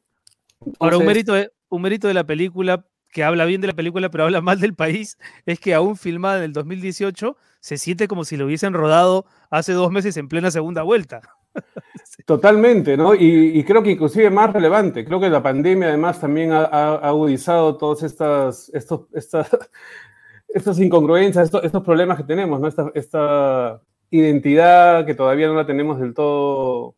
[0.80, 2.86] Ahora, un Entonces- mérito, de, un mérito de la película,
[3.18, 6.38] que habla bien de la película, pero habla mal del país, es que aún filmada
[6.38, 10.52] en el 2018, se siente como si lo hubiesen rodado hace dos meses en plena
[10.52, 11.22] segunda vuelta.
[12.28, 13.16] Totalmente, ¿no?
[13.16, 16.96] Y, y creo que inclusive más relevante, creo que la pandemia además también ha, ha-
[16.98, 19.50] ha agudizado todas estas, estos, estas,
[20.48, 22.68] estas incongruencias, estos, estos problemas que tenemos, ¿no?
[22.68, 26.96] Esta, esta identidad que todavía no la tenemos del todo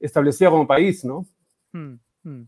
[0.00, 1.24] establecida como país, ¿no?
[1.72, 2.00] Mm, mm.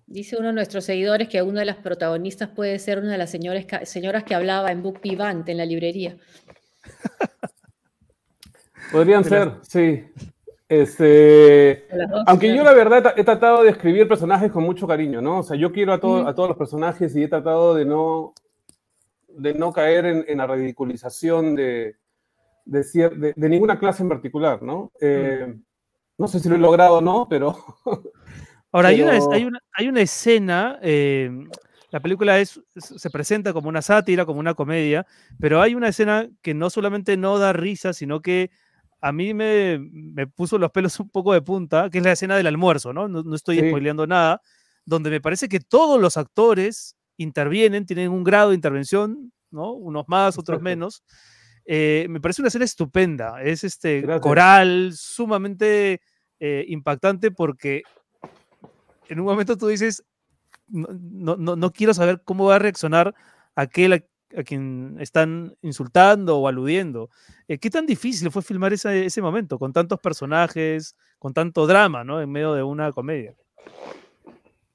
[0.07, 3.31] Dice uno de nuestros seguidores que una de las protagonistas puede ser una de las
[3.31, 6.17] señores señoras que hablaba en Book Vivant en la librería.
[8.93, 10.05] Podrían De ser, sí.
[10.69, 15.41] Este, dos, aunque yo la verdad he tratado de escribir personajes con mucho cariño, ¿no?
[15.41, 18.33] O sea, yo quiero a, todo- a todos los personajes y he tratado de no,
[19.29, 21.97] de no caer en, en la ridiculización de,
[22.65, 24.91] de, cier- de- de ninguna clase en particular, ¿no?
[25.01, 25.55] Eh,
[26.17, 27.57] No sé si lo he logrado o no, pero...
[28.75, 31.31] Ahora, hay, una, hay, una, hay una escena, eh,
[31.93, 35.07] la película es, es- se presenta como una sátira, como una comedia,
[35.39, 38.51] pero hay una escena que no solamente no da risa, sino que
[39.01, 42.37] a mí me, me puso los pelos un poco de punta, que es la escena
[42.37, 43.07] del almuerzo, ¿no?
[43.07, 43.69] No, no estoy Sí.
[43.69, 44.41] spoileando nada,
[44.85, 49.73] donde me parece que todos los actores intervienen, tienen un grado de intervención, ¿no?
[49.73, 50.65] Unos más, otros Exacto.
[50.65, 51.05] menos.
[51.65, 54.21] Eh, me parece una escena estupenda, es este Gracias.
[54.21, 56.01] coral sumamente
[56.41, 57.83] eh, impactante porque
[59.09, 60.05] en un momento tú dices,
[60.69, 63.15] no, no, no- quiero saber cómo va a reaccionar
[63.55, 64.01] aquel a,
[64.39, 67.11] a quien están insultando o aludiendo.
[67.49, 72.03] Eh, ¿Qué tan difícil fue filmar ese, ese momento con tantos personajes, con tanto drama,
[72.05, 72.21] ¿no?
[72.21, 73.35] En medio de una comedia.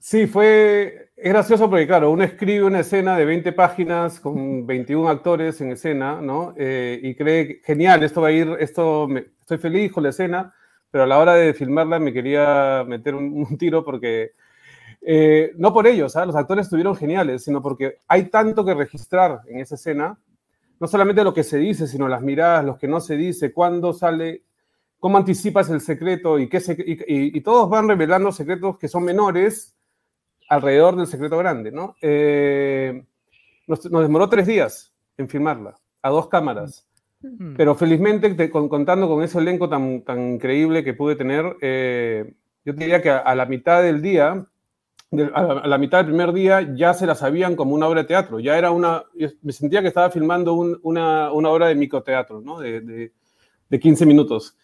[0.02, 5.10] Sí, fue es gracioso porque, claro, uno escribe una escena de 20 páginas con 21
[5.10, 6.54] actores en escena, ¿no?
[6.58, 10.54] Eh, y cree, genial, esto va a ir, esto, me- estoy feliz con la escena,
[10.92, 14.32] pero a la hora de filmarla me quería meter un, tiro porque,
[15.02, 16.26] eh, no por ellos, ¿ah?
[16.26, 20.20] los actores estuvieron geniales, sino porque hay tanto que registrar en esa escena,
[20.80, 23.94] no solamente lo que se dice, sino las miradas, lo que no se dice, cuándo
[23.94, 24.44] sale,
[25.00, 29.76] cómo anticipas el secreto y, qué sec- y, todos van revelando secretos que son menores
[30.50, 31.96] alrededor del secreto grande, ¿no?
[32.02, 33.06] Eh,
[33.68, 36.89] nos demoró tres días en filmarla, a dos cámaras.
[37.22, 37.56] Mm.
[37.56, 42.34] Pero felizmente, te- con- contando con ese elenco tan, tan increíble que pude tener, eh,
[42.66, 44.46] yo te diría que a, a la mitad del día,
[45.12, 47.88] del- a, la, a la mitad del primer día, ya se la sabían como una
[47.88, 48.40] obra de teatro.
[48.40, 49.04] Ya era una.
[49.42, 52.60] me sentía que estaba filmando un- una, una obra de microteatro, ¿no?
[52.60, 53.12] De, de,
[53.70, 54.56] de 15 minutos.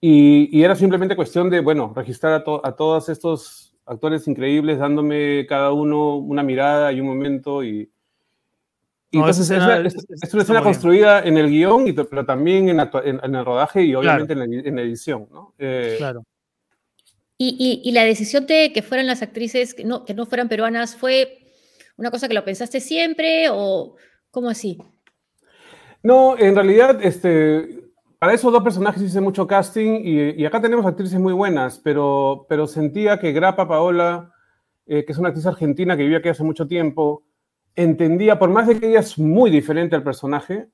[0.00, 4.78] Y, y era simplemente cuestión de, bueno, registrar a, to- a todos estos actores increíbles,
[4.78, 7.64] dándome cada uno una mirada y un momento.
[7.64, 7.90] Y,
[9.10, 10.64] y No, entonces escena es, es- es- es- es una está escena bien.
[10.64, 14.32] construida en el guion, y, pero también en, actua- en- en el rodaje y obviamente
[14.32, 15.28] en, la, edi- en la edición.
[15.30, 15.54] ¿no?
[15.58, 16.24] Eh, Claro.
[17.38, 20.48] Y, y- y la decisión de que fueran las actrices, que no, que no fueran
[20.48, 21.38] peruanas, ¿fue
[21.96, 23.96] una cosa que lo pensaste siempre o
[24.30, 24.78] cómo así?
[26.02, 27.84] No, en realidad, este,
[28.18, 32.46] para esos dos personajes hice mucho casting y, y acá tenemos actrices muy buenas, pero,
[32.48, 34.32] pero sentía que Grapa Paola,
[34.86, 37.22] eh, que es una actriz argentina que vive aquí hace mucho tiempo,
[37.76, 40.68] entendía, por más de que ella es muy diferente al personaje,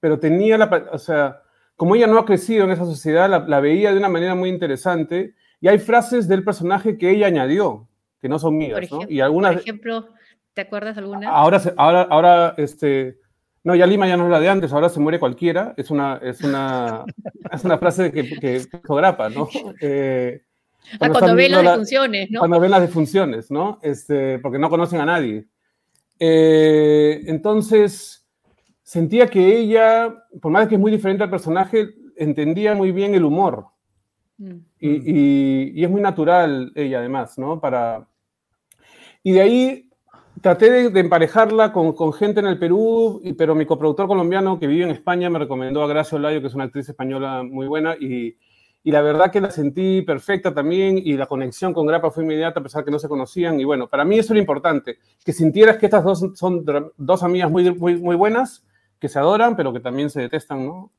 [0.00, 1.42] pero tenía la, o sea,
[1.76, 4.48] como ella no ha crecido en esa sociedad, la, la veía de una manera muy
[4.50, 7.88] interesante y hay frases del personaje que ella añadió,
[8.20, 9.06] que no son mías, Por, ¿no?
[9.06, 10.08] ejem- Y algunas, por ejemplo,
[10.54, 11.28] ¿te acuerdas alguna?
[11.30, 13.18] Ahora, ahora, ahora, este,
[13.64, 15.72] no, ya Lima ya no es la de antes, ahora se muere cualquiera.
[15.76, 17.04] Es una, es una,
[17.52, 19.48] es una frase que, que, grapa, ¿no?
[19.80, 20.42] Eh,
[20.94, 22.38] Ah, cuando están ve viendo las la- defunciones, ¿no?
[22.40, 23.78] Cuando ven las defunciones, ¿no?
[23.82, 25.46] Este, porque no conocen a nadie.
[26.24, 28.24] Eh, entonces,
[28.84, 33.24] sentía que ella, por más que es muy diferente al personaje, entendía muy bien el
[33.24, 33.66] humor.
[34.38, 34.50] Mm.
[34.78, 37.58] Y, y- y es muy natural ella, además, ¿no?
[37.60, 38.06] Para...
[39.24, 39.90] Y de ahí
[40.40, 44.68] traté de, de emparejarla con, con gente en el Perú, pero mi coproductor colombiano que
[44.68, 47.96] vive en España me recomendó a Gracia Olayo, que es una actriz española muy buena,
[47.98, 48.36] y,
[48.84, 52.60] y la verdad que la sentí perfecta también, y la conexión con Grapa fue inmediata,
[52.60, 55.76] a pesar que no se conocían, y bueno, para mí eso era importante, que sintieras
[55.76, 56.64] que estas dos son
[56.96, 58.64] dos amigas muy, muy, muy buenas,
[58.98, 60.92] que se adoran, pero que también se detestan, ¿no?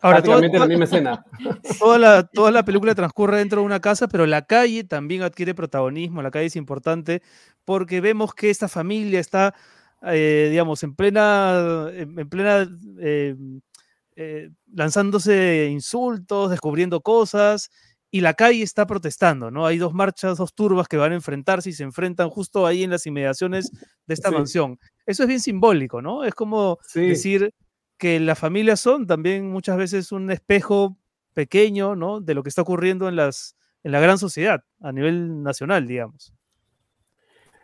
[0.00, 1.24] Ahora, toda, Prácticamente en la misma escena.
[1.80, 5.54] toda la, toda la película transcurre dentro de una casa, pero la calle también adquiere
[5.54, 7.22] protagonismo, la calle es importante
[7.64, 9.54] porque vemos que esta familia está,
[10.02, 12.68] eh, digamos, en plena, en, en plena,
[13.00, 13.34] eh,
[14.20, 17.70] eh, lanzándose insultos, descubriendo cosas,
[18.10, 19.66] y la calle está protestando, ¿no?
[19.66, 22.90] Hay dos marchas, dos turbas que van a enfrentarse y se enfrentan justo ahí en
[22.90, 23.70] las inmediaciones
[24.06, 24.34] de esta Sí.
[24.34, 24.78] mansión.
[25.06, 26.24] Eso es bien simbólico, ¿no?
[26.24, 27.00] Es como Sí.
[27.06, 27.52] decir
[27.98, 30.98] que las familias son también muchas veces un espejo
[31.34, 32.20] pequeño, ¿no?
[32.20, 36.32] De lo que está ocurriendo en, las, en la gran sociedad, a nivel nacional, digamos.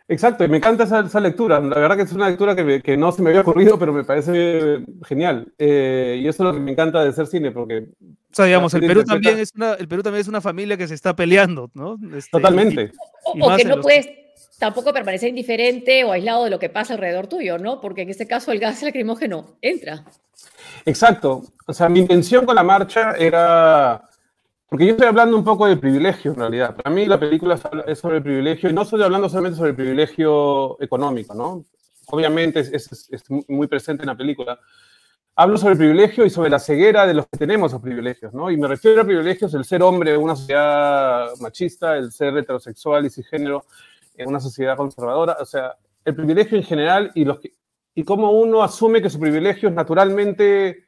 [0.07, 1.59] Exacto, y me encanta esa, esa lectura.
[1.59, 3.91] La verdad que es una lectura que, me- que no se me había ocurrido, pero
[3.91, 5.51] me parece genial.
[5.57, 8.71] Eh, y eso es lo que me encanta de hacer cine, porque O sea, digamos,
[8.75, 11.15] el Perú, interpreta- también es una, el Perú también es una familia que se está
[11.15, 11.97] peleando, ¿no?
[12.15, 12.91] Este, Totalmente.
[13.33, 14.07] y O que no los- puedes
[14.59, 17.81] tampoco permanecer indiferente o aislado de lo que pasa alrededor tuyo, ¿no?
[17.81, 20.05] Porque en este caso el gas lacrimógeno entra.
[20.85, 21.41] Exacto.
[21.65, 24.03] O sea, mi intención con la marcha era.
[24.67, 26.75] Porque yo estoy hablando un poco del privilegio, en realidad.
[26.75, 29.75] Para mí la película es sobre el privilegio, y no estoy hablando solamente sobre el
[29.75, 31.63] privilegio económico, ¿no?
[32.07, 34.59] Obviamente es, es- es muy presente en la película.
[35.35, 38.49] Hablo sobre el privilegio y sobre la ceguera de los que tenemos esos privilegios, ¿no?
[38.49, 43.05] Y me refiero a privilegios el ser hombre en una sociedad machista, el ser heterosexual
[43.05, 43.65] y cisgénero
[44.17, 47.53] en una sociedad conservadora, o sea, el privilegio en general y, los que-
[47.93, 50.84] y cómo uno asume que su privilegio es naturalmente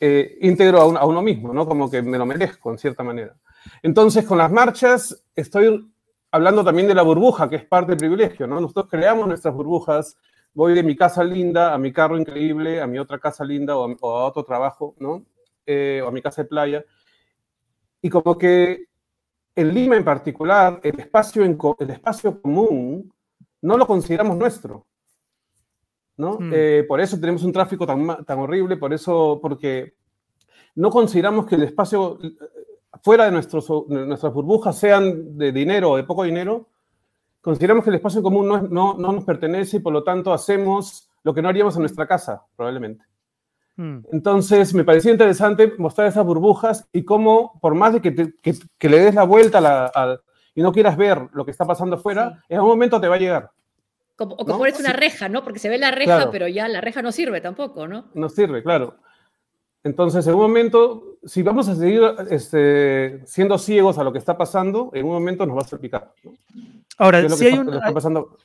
[0.00, 1.66] eh, íntegro a, un- a uno mismo, ¿no?
[1.66, 3.36] Como que me lo merezco, en cierta manera.
[3.82, 5.92] Entonces, con las marchas, estoy
[6.30, 8.60] hablando también de la burbuja, que es parte del privilegio, ¿no?
[8.60, 10.16] Nosotros creamos nuestras burbujas,
[10.54, 13.84] voy de mi casa linda a mi carro increíble, a mi otra casa linda o
[13.86, 15.24] a, otro trabajo, ¿no?
[15.66, 16.84] Eh, o a mi casa de playa.
[18.02, 18.86] Y como que
[19.54, 23.12] en Lima en particular, el espacio, el espacio común
[23.60, 24.86] no lo consideramos nuestro.
[26.20, 26.38] ¿No?
[26.38, 26.50] Mm.
[26.54, 29.94] Eh, por eso tenemos un tráfico tan, horrible, por eso, porque
[30.76, 32.30] no consideramos que el espacio eh,
[33.02, 36.68] fuera de, nuestros, de nuestras burbujas sean de dinero o de poco dinero,
[37.40, 40.32] consideramos que el espacio común no, es- no, no nos pertenece y por lo tanto
[40.32, 43.04] hacemos lo que no haríamos en nuestra casa, probablemente.
[43.76, 43.98] Mm.
[44.12, 48.54] Entonces, me parecía interesante mostrar esas burbujas y cómo, por más de que, te- que-
[48.78, 50.20] que le des la vuelta a la- al-
[50.54, 53.18] y no quieras ver lo que está pasando afuera, en algún momento te va a
[53.18, 53.50] llegar.
[54.20, 54.58] Como, o que ¿No?
[54.58, 55.42] pones una reja, ¿no?
[55.42, 56.30] Porque se ve la reja, Claro.
[56.30, 58.10] pero ya la reja no sirve tampoco, ¿no?
[58.12, 58.96] No sirve, claro.
[59.82, 64.36] Entonces, en un momento, si vamos a seguir este, siendo ciegos a lo que está
[64.36, 66.12] pasando, en un momento nos va a salpicar.
[66.22, 66.32] ¿no?
[66.98, 68.36] Ahora, ¿Qué es lo si que hay está- un, está pasando?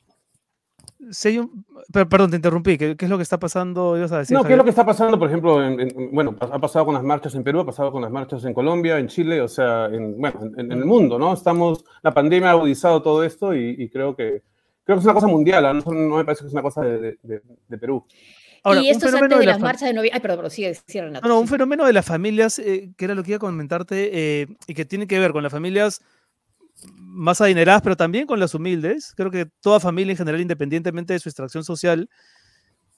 [1.10, 3.98] si hay un- per- perdón, te interrumpí, ¿qué, qué es lo que está pasando?
[3.98, 6.34] Ibas a decir, No, ¿qué es lo que está pasando, por ejemplo, en, en- bueno,
[6.40, 9.08] ha pasado con las marchas en Perú, ha pasado con las marchas en Colombia, en
[9.08, 11.34] Chile, o sea, en, bueno, en, en el mundo, ¿no?
[11.34, 14.42] Estamos, la pandemia ha agudizado todo esto y, y creo que
[14.86, 15.74] creo que es una cosa mundial, ¿ah?
[15.74, 18.06] no, no me parece que es una cosa de, de- de- de Perú.
[18.62, 20.14] Ahora, y un esto es fenómeno antes de de la las fa- marchas de noviembre.
[20.16, 21.28] Ay, perdón, pero sigue, sigue, Renato.
[21.28, 21.52] No, no, un sí.
[21.52, 24.10] fenómeno de las familias, eh, que era lo que iba a comentarte,
[24.42, 26.00] eh, y que tiene que ver con las familias
[26.94, 29.12] más adineradas, pero también con las humildes.
[29.16, 32.08] Creo que toda familia en general, independientemente de su extracción social,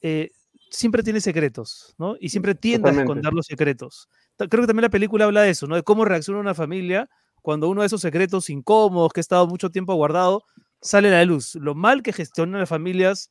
[0.03, 0.31] eh,
[0.71, 2.17] siempre tiene secretos, ¿no?
[2.21, 4.09] Y siempre tiende a esconder los secretos.
[4.37, 5.77] Creo que también la película habla de eso, ¿no?
[5.77, 7.09] De cómo reacciona una familia
[7.43, 10.45] cuando uno de esos secretos incómodos que ha estado mucho tiempo guardado
[10.81, 11.55] sale la luz.
[11.57, 13.31] Lo mal que gestionan las familias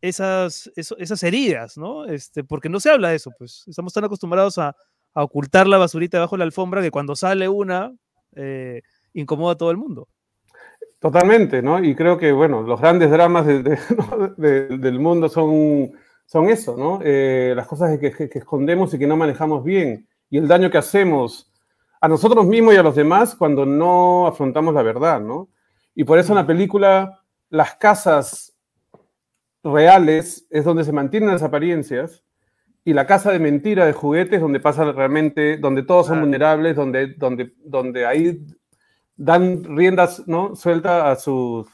[0.00, 2.04] esas, esas heridas, ¿no?
[2.04, 4.74] Este, porque no se habla de eso, pues estamos tan acostumbrados a,
[5.14, 7.92] ocultar la basurita debajo de la alfombra que cuando sale una,
[8.36, 8.82] eh,
[9.14, 10.06] incomoda a todo el mundo.
[11.00, 11.82] Totalmente, ¿no?
[11.82, 13.44] Y creo que, bueno, los grandes dramas
[14.36, 15.92] del mundo son
[16.28, 17.00] son eso, ¿no?
[17.02, 20.78] Eh, las cosas que- que escondemos y que no manejamos bien y el daño que
[20.78, 21.50] hacemos
[22.00, 25.48] a nosotros mismos y a los demás cuando no afrontamos la verdad, ¿no?
[25.98, 27.20] Y por eso en la película
[27.50, 28.54] las casas
[29.64, 32.22] reales es donde se mantienen las apariencias
[32.84, 37.14] y la casa de mentira de juguetes donde pasa realmente, donde todos son vulnerables, donde,
[37.14, 38.46] donde, donde ahí
[39.16, 40.54] dan riendas, ¿no?
[40.54, 41.66] Suelta a sus,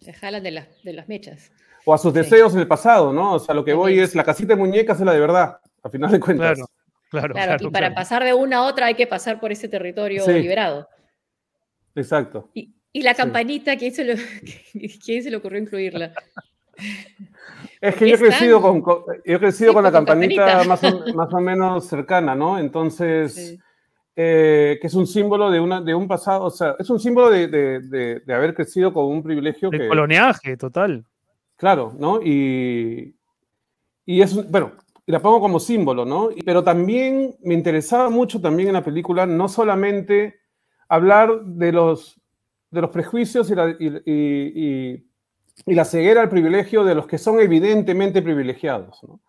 [0.00, 1.52] Se jalan de, las de las mechas.
[1.84, 2.20] o a sus Sí.
[2.20, 3.34] deseos en el pasado, ¿no?
[3.34, 5.90] O sea, lo que voy es, la casita de muñecas es la de verdad, a
[5.90, 6.54] final de cuentas.
[6.56, 6.66] Claro,
[7.10, 7.68] claro, Claro, claro.
[7.68, 7.94] y para claro.
[7.94, 10.32] pasar de una a otra hay que pasar por ese territorio Sí.
[10.32, 10.88] liberado.
[11.94, 12.48] Exacto.
[12.54, 13.16] Y, y la Sí.
[13.22, 14.16] campanita, ¿quién se, le,
[15.04, 16.12] ¿quién se le ocurrió incluirla?
[17.80, 18.80] Es ¿Por que yo he crecido están?
[18.80, 20.64] con, yo he crecido Sí, con la con campanita campanita.
[20.64, 22.58] más o, más o menos cercana, ¿no?
[22.58, 23.58] Entonces, Sí.
[24.16, 27.30] eh, que es un símbolo de, una, de un pasado, o sea, es un símbolo
[27.30, 31.04] de, de- de- de haber crecido con un privilegio De que, coloniaje, total.
[31.56, 32.20] claro, ¿no?
[32.22, 33.14] Y,
[34.06, 34.72] y es, bueno,
[35.06, 36.30] y la pongo como símbolo, ¿no?
[36.44, 40.40] Pero también me interesaba mucho también en la película no solamente
[40.88, 42.17] hablar de los,
[42.70, 45.04] de los prejuicios y la, y, y- y-
[45.66, 49.20] y la ceguera al privilegio de los que son evidentemente privilegiados, ¿no?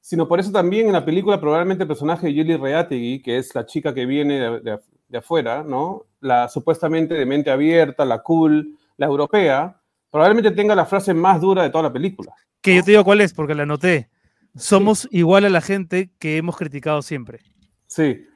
[0.00, 3.54] Sino por eso también en la película probablemente el personaje de Julie Reategui, que es
[3.54, 4.78] la chica que viene de, de-
[5.08, 6.04] de afuera, ¿no?
[6.20, 9.80] La supuestamente de mente abierta, la cool, la europea,
[10.10, 12.34] probablemente tenga la frase más dura de toda la película.
[12.60, 14.10] Que yo te digo cuál es, porque la anoté.
[14.54, 17.40] Somos igual a la gente que hemos criticado siempre.
[17.86, 18.26] Sí.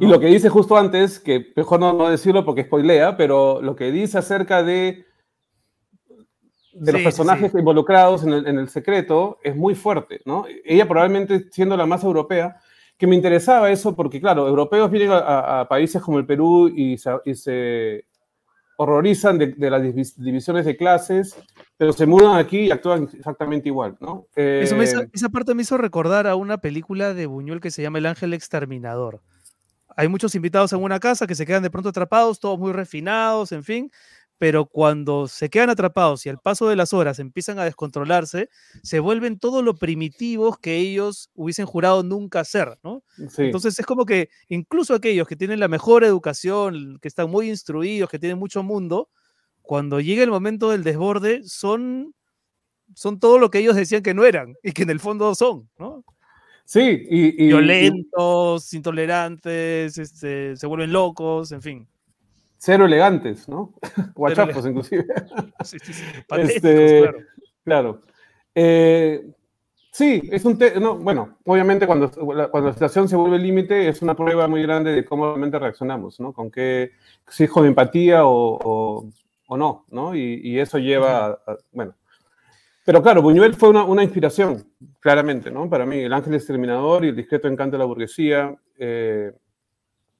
[0.00, 3.76] Y lo que dice justo antes, que mejor no, no decirlo porque spoilea, pero lo
[3.76, 5.04] que dice acerca de,
[6.72, 10.46] de los Sí, sí, personajes involucrados en el, en el secreto es muy fuerte, ¿no?
[10.64, 12.56] Ella probablemente siendo la más europea,
[12.96, 16.96] que me interesaba eso porque, claro, europeos vienen a, a- países como el Perú y
[16.98, 18.04] se, y se
[18.76, 21.36] horrorizan de, de las divis- divisiones de clases,
[21.76, 24.26] pero se mudan aquí y actúan exactamente igual, ¿no?
[24.34, 27.70] Eso me hizo- Eh, esa parte me hizo recordar a una película de Buñuel que
[27.70, 29.20] se llama El Ángel Exterminador.
[29.96, 33.52] Hay muchos invitados en una casa que se quedan de pronto atrapados, todos muy refinados,
[33.52, 33.90] en fin,
[34.38, 38.48] pero cuando se quedan atrapados y al paso de las horas empiezan a descontrolarse,
[38.82, 43.02] se vuelven todo lo primitivos que ellos hubiesen jurado nunca ser, ¿no?
[43.28, 43.42] sí.
[43.42, 48.08] Entonces es como que incluso aquellos que tienen la mejor educación, que están muy instruidos,
[48.08, 49.10] que tienen mucho mundo,
[49.60, 52.14] cuando llega el momento del desborde, son,
[52.94, 55.68] son todo lo que ellos decían que no eran y que en el fondo son,
[55.78, 56.02] ¿no?
[56.70, 61.88] Sí, y, y- y- Violentos, intolerantes, este, se vuelven locos, en fin.
[62.58, 63.72] cero elegantes, ¿no?
[64.14, 65.04] Guachafos, ele- inclusive.
[65.64, 66.04] Sí, sí, sí,
[66.38, 67.18] Este, claro.
[67.64, 68.02] Claro.
[68.54, 69.26] Eh,
[69.92, 73.88] sí, es un te- no, bueno, obviamente cuando, la- cuando la situación se vuelve límite
[73.88, 76.32] es una prueba muy grande de cómo realmente reaccionamos, ¿no?
[76.32, 76.92] Con qué,
[77.28, 79.10] si es con empatía o, o-
[79.48, 80.14] o no, ¿no?
[80.14, 81.94] Y, y eso lleva, a, a- bueno.
[82.84, 84.66] Pero claro, Buñuel fue una, una inspiración,
[85.00, 85.68] claramente, ¿no?
[85.68, 89.32] Para mí, El Ángel Exterminador y El Discreto Encanto de la Burguesía eh,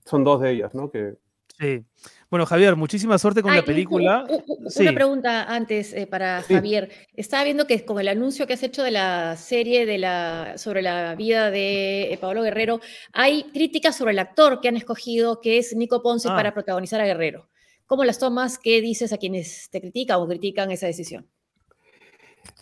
[0.04, 0.90] son dos de ellas, ¿no?
[0.90, 1.14] Que,
[1.58, 1.84] Sí.
[2.30, 4.24] Bueno, Javier, muchísima suerte con Ay, la película.
[4.68, 4.80] Sí.
[4.82, 6.54] Una pregunta antes eh, para Sí.
[6.54, 6.88] Javier.
[7.14, 10.80] Estaba viendo que con el anuncio que has hecho de la serie de la, sobre
[10.80, 12.80] la vida de eh, Pablo Guerrero,
[13.12, 16.34] hay críticas sobre el actor que han escogido, que es Nico Ponce, Ah.
[16.34, 17.50] para protagonizar a Guerrero.
[17.84, 18.58] ¿Cómo las tomas?
[18.58, 21.26] ¿Qué dices a quienes te critican o critican esa decisión?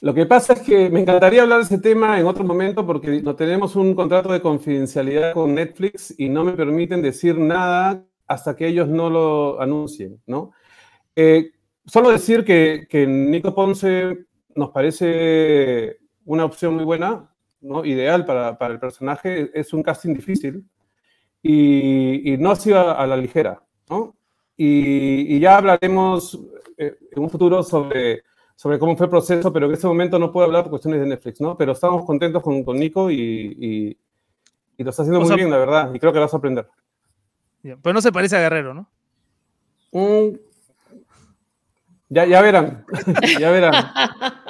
[0.01, 3.21] Lo que pasa es que me encantaría hablar de ese tema en otro momento porque
[3.21, 8.55] no tenemos un contrato de confidencialidad con Netflix y no me permiten decir nada hasta
[8.55, 10.53] que ellos no lo anuncien, ¿no?
[11.17, 11.51] Eh,
[11.85, 17.85] solo decir que, que Nico Ponce nos parece una opción muy buena, ¿no?
[17.85, 19.51] Ideal para, para el personaje.
[19.53, 20.65] Es un casting difícil
[21.43, 24.15] y, y no ha sido a, a la ligera, ¿no?
[24.57, 26.39] Y, y ya hablaremos
[26.77, 28.23] eh, en un futuro sobre
[28.61, 31.07] sobre cómo fue el proceso, pero en este momento no puedo hablar por cuestiones de
[31.07, 31.57] Netflix, ¿no?
[31.57, 33.97] Pero estamos contentos con, con Nico y, y-
[34.77, 36.39] y lo está haciendo O muy sea- bien, la verdad, y creo que vas a
[36.39, 36.67] aprender.
[37.63, 38.89] Pero no se parece a Guerrero, ¿no?
[39.93, 40.37] Mm.
[42.09, 42.85] Ya, ya verán,
[43.39, 43.75] ya verán.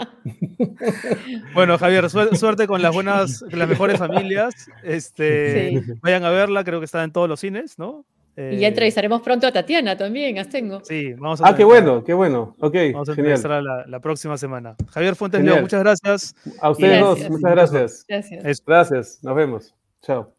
[1.55, 4.69] Bueno, Javier, suer- suerte con las buenas, con las mejores familias.
[4.83, 5.93] Este, Sí.
[6.03, 8.05] Vayan a verla, creo que está en todos los cines, ¿no?
[8.53, 10.81] Y ya Eh, entrevistaremos pronto a Tatiana también, Astengo.
[10.85, 12.55] Sí, vamos a Ah, qué bueno, qué bueno.
[12.61, 13.35] Ok, Vamos a genial.
[13.37, 14.77] entrevistar la, la próxima semana.
[14.91, 15.43] Javier Fuentes.
[15.43, 16.35] León, muchas gracias.
[16.61, 17.29] A ustedes Gracias.
[17.29, 18.05] dos, muchas gracias.
[18.09, 18.65] Gracias.
[18.65, 19.75] Gracias, nos vemos.
[20.03, 20.33] Chao.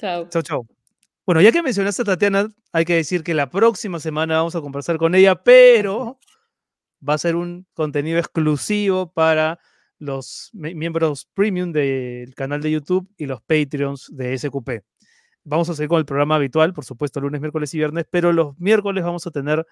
[0.00, 0.28] Chao.
[0.28, 0.66] Chau, chau.
[1.26, 4.60] Bueno, ya que mencionaste a Tatiana, hay que decir que la próxima semana vamos a
[4.60, 6.18] conversar con ella, pero
[7.08, 9.58] va a ser un contenido exclusivo para
[9.98, 14.82] los mi- miembros premium del canal de YouTube y los Patreons de SQP.
[15.44, 18.58] Vamos a seguir con el programa habitual, por supuesto, lunes, miércoles y viernes, pero los
[18.58, 19.66] miércoles vamos a tener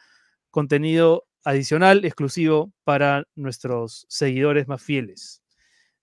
[0.50, 5.42] contenido adicional, exclusivo para nuestros seguidores más fieles.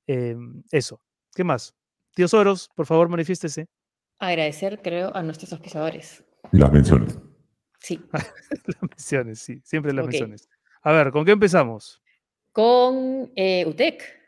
[0.08, 1.02] Em, eso.
[1.36, 1.76] ¿Qué más?
[2.16, 3.68] Tío Soros, por favor, manifiéstese.
[4.18, 6.24] Agradecer, creo, a nuestros auspiciadores.
[6.52, 7.18] Las menciones.
[7.80, 8.02] Sí.
[8.12, 10.12] las menciones, sí, siempre las Ok.
[10.12, 10.50] menciones.
[10.82, 12.02] A ver, ¿con qué empezamos?
[12.52, 14.19] Con eh, UTEC.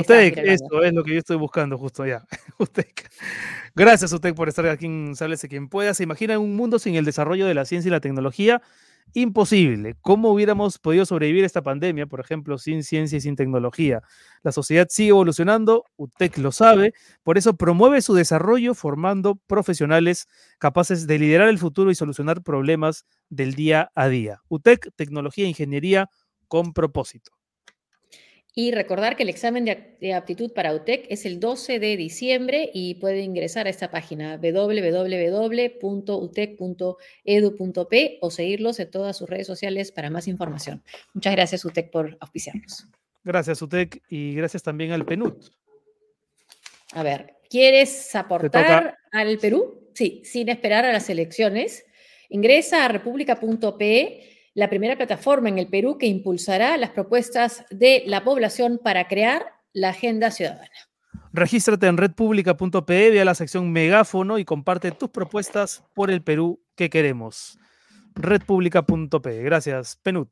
[0.00, 2.24] UTEC, eso es lo que yo estoy buscando justo ya.
[2.58, 3.10] UTEC.
[3.74, 5.94] Gracias, UTEC, por estar aquí en Sálvese quien pueda.
[5.94, 8.62] ¿Se imagina un mundo sin el desarrollo de la ciencia y la tecnología?
[9.14, 9.96] Imposible.
[10.02, 14.02] ¿Cómo hubiéramos podido sobrevivir a esta pandemia, por ejemplo, sin ciencia y sin tecnología?
[14.42, 16.92] La sociedad sigue evolucionando, UTEC lo sabe,
[17.22, 20.26] por eso promueve su desarrollo formando profesionales
[20.58, 24.42] capaces de liderar el futuro y solucionar problemas del día a día.
[24.48, 26.10] UTEC, tecnología e ingeniería
[26.48, 27.32] con propósito.
[28.58, 31.94] Y recordar que el examen de, ap- de aptitud para UTEC es el 12 de
[31.98, 34.38] diciembre y puede ingresar a esta página
[37.26, 40.82] www.utec.edu.p o seguirlos en todas sus redes sociales para más información.
[41.12, 42.86] Muchas gracias UTEC por auspiciarnos.
[43.24, 45.34] Gracias, UTEC, y gracias también al PNUD.
[46.92, 49.90] A ver, ¿quieres aportar al Perú?
[49.94, 51.84] Sí, sin esperar a las elecciones.
[52.28, 58.24] Ingresa a república.pe, la primera plataforma en el Perú que impulsará las propuestas de la
[58.24, 59.44] población para crear
[59.74, 60.70] la agenda ciudadana.
[61.34, 66.64] Regístrate en redpublica.pe, ve a la sección megáfono y comparte tus propuestas por el Perú
[66.74, 67.58] que queremos.
[68.14, 69.42] redpublica.pe.
[69.42, 70.30] Gracias, Penut.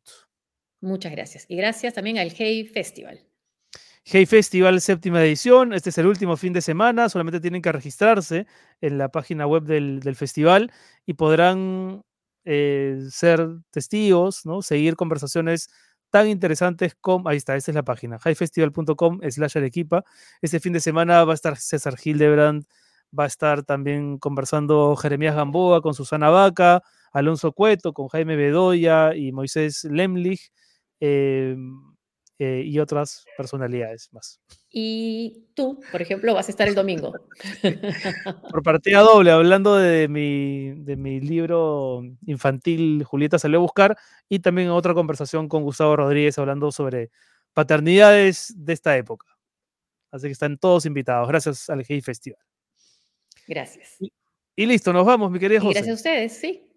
[0.80, 1.44] Muchas gracias.
[1.46, 3.20] Y gracias también al Hey Festival.
[4.04, 5.74] Hey Festival, séptima edición.
[5.74, 7.10] Este es el último fin de semana.
[7.10, 8.46] Solamente tienen que registrarse
[8.80, 10.72] en la página web del, del festival
[11.04, 12.02] y podrán
[12.44, 14.62] eh, ser testigos, ¿no?
[14.62, 15.68] seguir conversaciones
[16.10, 17.28] tan interesantes como.
[17.28, 18.18] Ahí está, esta es la página.
[18.24, 20.04] highfestival.com slash Arequipa.
[20.42, 22.64] Este fin de semana va a estar César Hildebrand,
[23.18, 26.82] va a estar también conversando Jeremías Gamboa con Susana Vaca,
[27.12, 30.50] Alonso Cueto con Jaime Bedoya y Moisés Lemlich.
[31.00, 31.56] eh,
[32.38, 34.40] eh, y otras personalidades más.
[34.70, 37.12] Y tú, por ejemplo, vas a estar el domingo.
[38.50, 43.96] Por partida doble, hablando de mi, de mi libro infantil Julieta salió a buscar,
[44.28, 47.10] y también otra conversación con Gustavo Rodríguez hablando sobre
[47.52, 49.26] paternidades de esta época.
[50.10, 51.28] Así que están todos invitados.
[51.28, 52.40] Gracias al GI Festival.
[53.46, 53.96] Gracias.
[54.56, 55.74] Y listo, nos vamos, mi querida Y José.
[55.74, 56.68] gracias a ustedes, sí.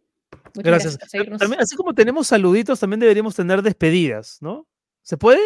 [0.55, 0.97] Muchas Gracias.
[0.97, 1.39] por seguirnos.
[1.39, 4.67] También, así como tenemos saluditos, también deberíamos tener despedidas, ¿no?
[5.07, 5.39] ¿Se puede?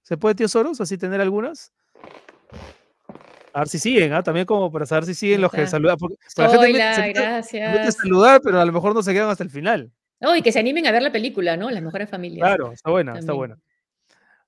[0.00, 1.70] ¿Se puede, tío Soros, así tener algunas?
[3.52, 4.22] A ver si siguen, ¿ah?
[4.22, 5.98] También como para saber si siguen los que saludan.
[5.98, 7.22] Porque, porque la gente Hola, se mete- a
[7.74, 7.96] gracias.
[7.96, 9.92] saludar, pero a lo mejor no se quedan hasta el final.
[10.18, 11.70] No, y que se animen a ver la película, ¿no?
[11.70, 12.40] Las mejores familias.
[12.48, 13.58] Claro, está buena, está buena.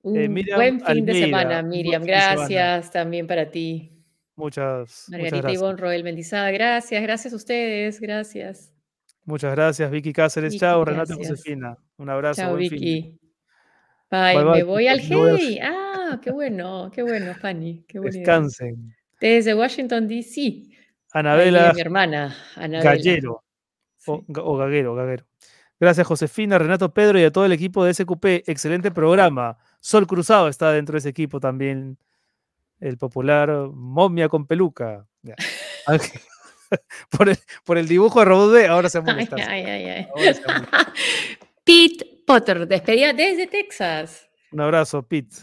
[0.01, 2.03] Un Eh, Miriam buen fin de semana, Miriam.
[2.03, 2.33] semana.
[2.35, 3.91] Gracias también para ti.
[4.35, 5.53] Muchas, muchas Margarita gracias.
[5.61, 8.73] Ivonne Roel Mendizábal, gracias, gracias a ustedes, gracias.
[9.25, 10.53] Muchas gracias, Vicky Cáceres.
[10.53, 11.29] Vicky, Chao, Renata gracias.
[11.39, 11.77] Josefina.
[11.97, 12.41] Un abrazo.
[12.41, 12.61] Chao, buen.
[12.69, 13.19] Vicky.
[14.09, 15.59] Bye, bye, me voy al me voy al Hey.
[15.61, 17.83] Ah, qué bueno, qué bueno, Fanny.
[17.87, 18.21] Qué buena idea.
[18.21, 18.95] Descansen.
[19.19, 20.63] Desde Washington, D.C.
[21.13, 22.91] Anabela mi hermana, Anabela.
[22.91, 23.43] Gallero.
[24.05, 25.25] O, o Gaguero, Gaguero.
[25.79, 28.47] Gracias, Josefina, Renato Pedro y a todo el equipo de SQP.
[28.47, 29.57] Excelente programa.
[29.79, 31.97] Sol Cruzado está dentro de ese equipo también.
[32.79, 35.07] El popular momia con peluca.
[35.21, 35.35] Ya.
[37.09, 39.35] Por, el, por el dibujo de Robot B, ahora se Ay, molesta.
[39.35, 40.07] ay, ay, ay.
[40.15, 40.93] Ahora se molesta.
[41.63, 44.29] Pete Potter, despedida desde Texas.
[44.51, 45.35] Un abrazo, Pete.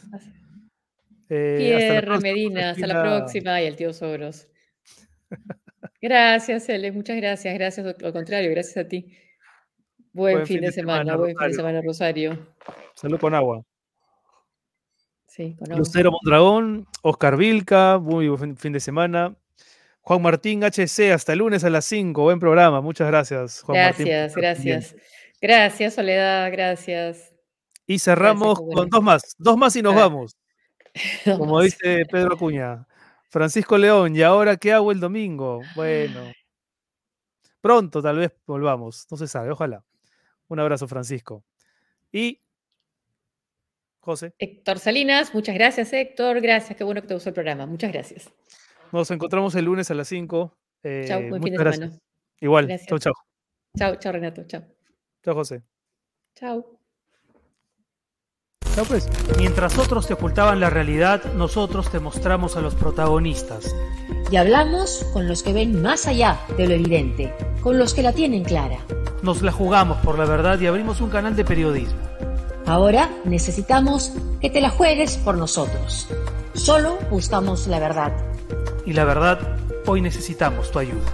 [1.28, 3.60] Eh, Pierre Medina, hasta la próxima.
[3.62, 4.48] Y el tío Soros.
[6.00, 7.54] Gracias, Ele, muchas gracias.
[7.54, 9.16] Gracias, al contrario, gracias a ti.
[10.12, 12.54] Buen, fin, de semana, buen fin de semana, Rosario.
[12.94, 13.64] Salud con agua.
[15.26, 15.78] Sí, con agua.
[15.78, 19.34] Lucero Mondragón, Oscar Vilca, muy buen fin de semana.
[20.02, 22.20] Juan Martín HC, hasta el lunes a las 5.
[22.20, 22.80] Buen programa.
[22.80, 24.96] Muchas gracias, Juan Gracias, gracias.
[25.42, 27.34] Gracias, Soledad, gracias.
[27.86, 29.34] Y cerramos con dos más.
[29.38, 30.36] Dos más y nos Ah, vamos.
[31.24, 32.86] Como dice Pedro Acuña.
[33.28, 35.60] Francisco León, ¿y ahora qué hago el domingo?
[35.74, 36.32] Bueno.
[37.60, 39.06] Pronto tal vez volvamos.
[39.10, 39.84] No se sabe, ojalá.
[40.48, 41.42] Un abrazo, Francisco.
[42.12, 42.40] Y
[44.00, 46.40] José, Héctor Salinas, muchas gracias, Héctor.
[46.40, 47.66] Gracias, qué bueno que te gustó el programa.
[47.66, 48.30] Muchas gracias.
[48.92, 50.56] nos encontramos el lunes a las 5.
[51.06, 51.98] Chao, Eh, buen fin de semana.
[52.40, 52.80] Igual.
[52.86, 53.12] Chau, chau.
[53.78, 54.44] Chao, chao, Renato.
[54.44, 54.62] Chao.
[55.24, 55.62] Chao, José.
[56.34, 56.64] Chao.
[58.74, 59.08] Chao, pues.
[59.38, 63.74] Mientras otros te ocultaban la realidad, nosotros te mostramos a los protagonistas.
[64.30, 68.12] Y hablamos con los que ven más allá de lo evidente, con los que la
[68.12, 68.78] tienen clara.
[69.22, 72.00] Nos la jugamos por la verdad y abrimos un canal de periodismo.
[72.66, 76.08] Ahora necesitamos que te la juegues por nosotros.
[76.54, 78.12] Solo buscamos la verdad.
[78.86, 81.12] Y la verdad, hoy necesitamos tu ayuda.